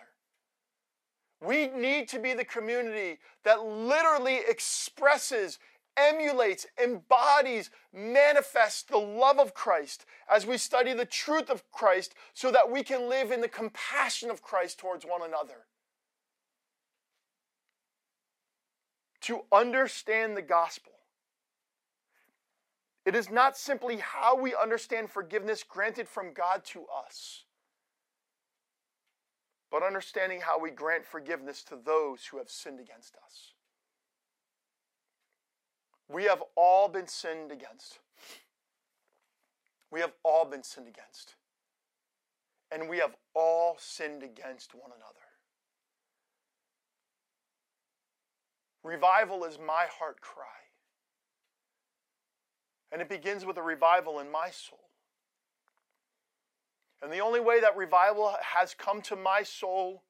We 1.44 1.68
need 1.68 2.08
to 2.10 2.20
be 2.20 2.34
the 2.34 2.46
community 2.46 3.20
that 3.44 3.64
literally 3.64 4.40
expresses, 4.48 5.60
emulates, 5.98 6.66
embodies, 6.82 7.72
manifests 7.94 8.84
the 8.84 8.98
love 8.98 9.40
of 9.40 9.54
Christ 9.54 10.06
as 10.32 10.46
we 10.46 10.58
study 10.58 10.94
the 10.94 11.06
truth 11.06 11.50
of 11.50 11.70
Christ 11.72 12.14
so 12.34 12.52
that 12.52 12.72
we 12.72 12.84
can 12.84 13.10
live 13.10 13.32
in 13.32 13.42
the 13.42 13.48
compassion 13.48 14.30
of 14.30 14.42
Christ 14.44 14.78
towards 14.80 15.06
one 15.06 15.24
another. 15.24 15.66
To 19.22 19.42
understand 19.52 20.38
the 20.38 20.42
gospel 20.44 20.92
it 23.06 23.16
is 23.16 23.30
not 23.30 23.56
simply 23.56 23.98
how 23.98 24.36
we 24.36 24.56
understand 24.56 25.12
forgiveness 25.12 25.64
granted 25.64 26.10
from 26.10 26.34
God 26.34 26.66
to 26.66 26.86
us, 27.06 27.44
but 29.72 29.84
understanding 29.84 30.42
how 30.42 30.58
we 30.60 30.72
grant 30.72 31.06
forgiveness 31.06 31.64
to 31.66 31.76
those 31.76 32.26
who 32.26 32.38
have 32.40 32.50
sinned 32.50 32.80
against 32.80 33.16
us. 33.24 33.54
We 36.12 36.24
have 36.26 36.42
all 36.56 36.88
been 36.88 37.08
sinned 37.08 37.52
against. 37.52 38.00
We 39.92 40.00
have 40.00 40.14
all 40.24 40.46
been 40.46 40.64
sinned 40.64 40.88
against. 40.88 41.36
And 42.72 42.90
we 42.90 42.98
have 42.98 43.16
all 43.36 43.78
sinned 43.80 44.24
against 44.24 44.74
one 44.74 44.92
another. 44.96 45.12
Revival 48.84 49.46
is 49.46 49.60
my 49.60 49.86
heart 50.00 50.22
cry 50.22 50.65
and 52.96 53.02
it 53.02 53.10
begins 53.10 53.46
with 53.46 53.58
a 53.58 53.62
revival 53.62 54.20
in 54.22 54.32
my 54.32 54.50
soul. 54.52 54.80
And 57.04 57.12
the 57.12 57.20
only 57.20 57.42
way 57.42 57.60
that 57.60 57.76
revival 57.76 58.34
has 58.42 58.74
come 58.74 59.02
to 59.02 59.18
my 59.18 59.44
soul 59.44 60.02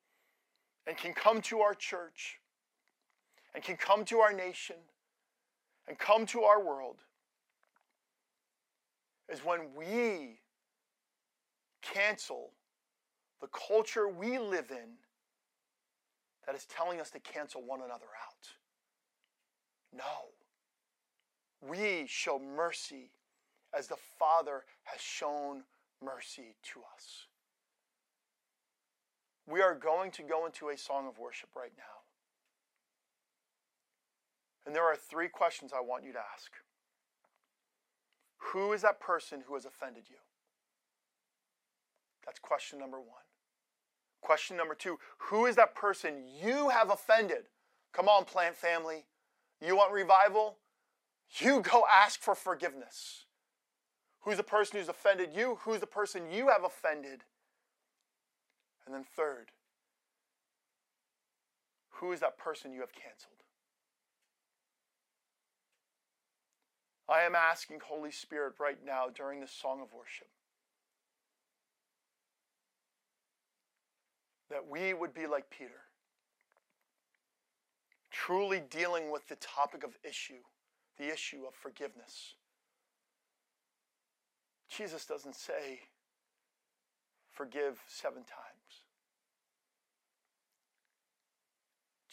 and 0.86 0.96
can 0.96 1.12
come 1.12 1.42
to 1.42 1.62
our 1.62 1.74
church 1.74 2.38
and 3.56 3.64
can 3.64 3.76
come 3.76 4.06
to 4.06 4.20
our 4.20 4.32
nation 4.34 4.76
and 5.88 5.98
come 5.98 6.28
to 6.28 6.44
our 6.44 6.62
world 6.64 6.98
is 9.32 9.40
when 9.44 9.62
we 9.76 10.40
cancel 11.82 12.52
the 13.42 13.48
culture 13.48 14.08
we 14.08 14.38
live 14.38 14.70
in 14.70 14.92
that 16.46 16.56
is 16.56 16.66
telling 16.66 17.02
us 17.02 17.10
to 17.10 17.20
cancel 17.20 17.64
one 17.64 17.80
another 17.82 18.06
out. 18.30 18.46
No 19.92 20.35
we 21.68 22.06
show 22.08 22.40
mercy 22.40 23.12
as 23.78 23.88
the 23.88 23.98
Father 24.20 24.64
has 24.84 25.02
shown 25.02 25.64
mercy 26.04 26.56
to 26.72 26.80
us. 26.94 27.28
We 29.48 29.62
are 29.62 29.76
going 29.76 30.12
to 30.12 30.24
go 30.24 30.46
into 30.46 30.70
a 30.70 30.78
song 30.78 31.08
of 31.08 31.20
worship 31.20 31.50
right 31.56 31.74
now. 31.78 31.84
And 34.66 34.76
there 34.76 34.86
are 34.86 34.96
three 34.96 35.28
questions 35.30 35.72
I 35.76 35.82
want 35.82 36.04
you 36.04 36.12
to 36.14 36.20
ask 36.20 36.50
Who 38.54 38.74
is 38.74 38.82
that 38.82 39.00
person 39.00 39.44
who 39.46 39.54
has 39.54 39.66
offended 39.66 40.04
you? 40.10 40.16
That's 42.26 42.40
question 42.40 42.80
number 42.80 42.98
one. 42.98 43.10
Question 44.22 44.58
number 44.58 44.74
two 44.74 44.98
Who 45.30 45.46
is 45.46 45.56
that 45.58 45.76
person 45.76 46.24
you 46.44 46.70
have 46.70 46.90
offended? 46.90 47.48
Come 47.94 48.08
on, 48.10 48.26
plant 48.26 48.56
family. 48.56 49.06
You 49.66 49.76
want 49.78 49.92
revival? 49.94 50.58
You 51.32 51.62
go 51.62 51.86
ask 51.92 52.20
for 52.22 52.36
forgiveness. 52.36 53.26
Who's 54.22 54.38
the 54.38 54.44
person 54.44 54.80
who's 54.80 54.90
offended 54.90 55.30
you? 55.36 55.60
Who's 55.64 55.80
the 55.80 55.88
person 55.88 56.32
you 56.32 56.48
have 56.50 56.64
offended? 56.64 57.24
And 58.86 58.94
then, 58.94 59.04
third, 59.16 59.50
who 61.94 62.12
is 62.12 62.20
that 62.20 62.38
person 62.38 62.72
you 62.72 62.82
have 62.82 62.94
canceled? 62.94 63.32
I 67.10 67.22
am 67.22 67.36
asking, 67.36 67.80
Holy 67.86 68.12
Spirit, 68.12 68.54
right 68.60 68.80
now 68.84 69.08
during 69.14 69.40
this 69.40 69.52
song 69.52 69.82
of 69.82 69.94
worship, 69.94 70.28
that 74.50 74.68
we 74.68 74.94
would 74.94 75.14
be 75.14 75.28
like 75.28 75.50
Peter, 75.50 75.82
truly 78.12 78.60
dealing 78.70 79.12
with 79.12 79.28
the 79.28 79.36
topic 79.36 79.84
of 79.84 79.98
issue 80.08 80.42
the 80.98 81.12
issue 81.12 81.42
of 81.48 81.54
forgiveness. 81.54 82.36
Jesus 84.70 85.06
doesn't 85.06 85.36
say, 85.36 85.80
forgive 87.32 87.80
seven 87.88 88.20
times. 88.24 88.74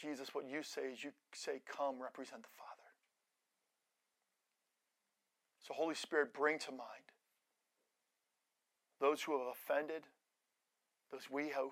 Jesus, 0.01 0.35
what 0.35 0.45
you 0.51 0.62
say 0.62 0.83
is 0.92 1.05
you 1.05 1.12
say, 1.33 1.61
Come, 1.64 2.03
represent 2.03 2.42
the 2.42 2.49
Father. 2.59 2.71
So, 5.65 5.73
Holy 5.75 5.94
Spirit, 5.94 6.35
bring 6.35 6.59
to 6.61 6.73
mind 6.73 7.04
those 9.00 9.23
who 9.23 9.38
have 9.38 9.46
offended, 9.46 10.02
those 11.13 11.31
we 11.31 11.50
have, 11.50 11.67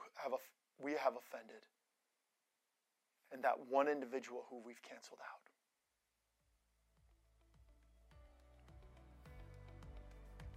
we 0.80 0.92
have 0.92 1.14
offended, 1.16 1.66
and 3.32 3.42
that 3.42 3.54
one 3.68 3.88
individual 3.88 4.44
who 4.48 4.60
we've 4.64 4.80
canceled 4.82 5.18
out. 5.28 5.49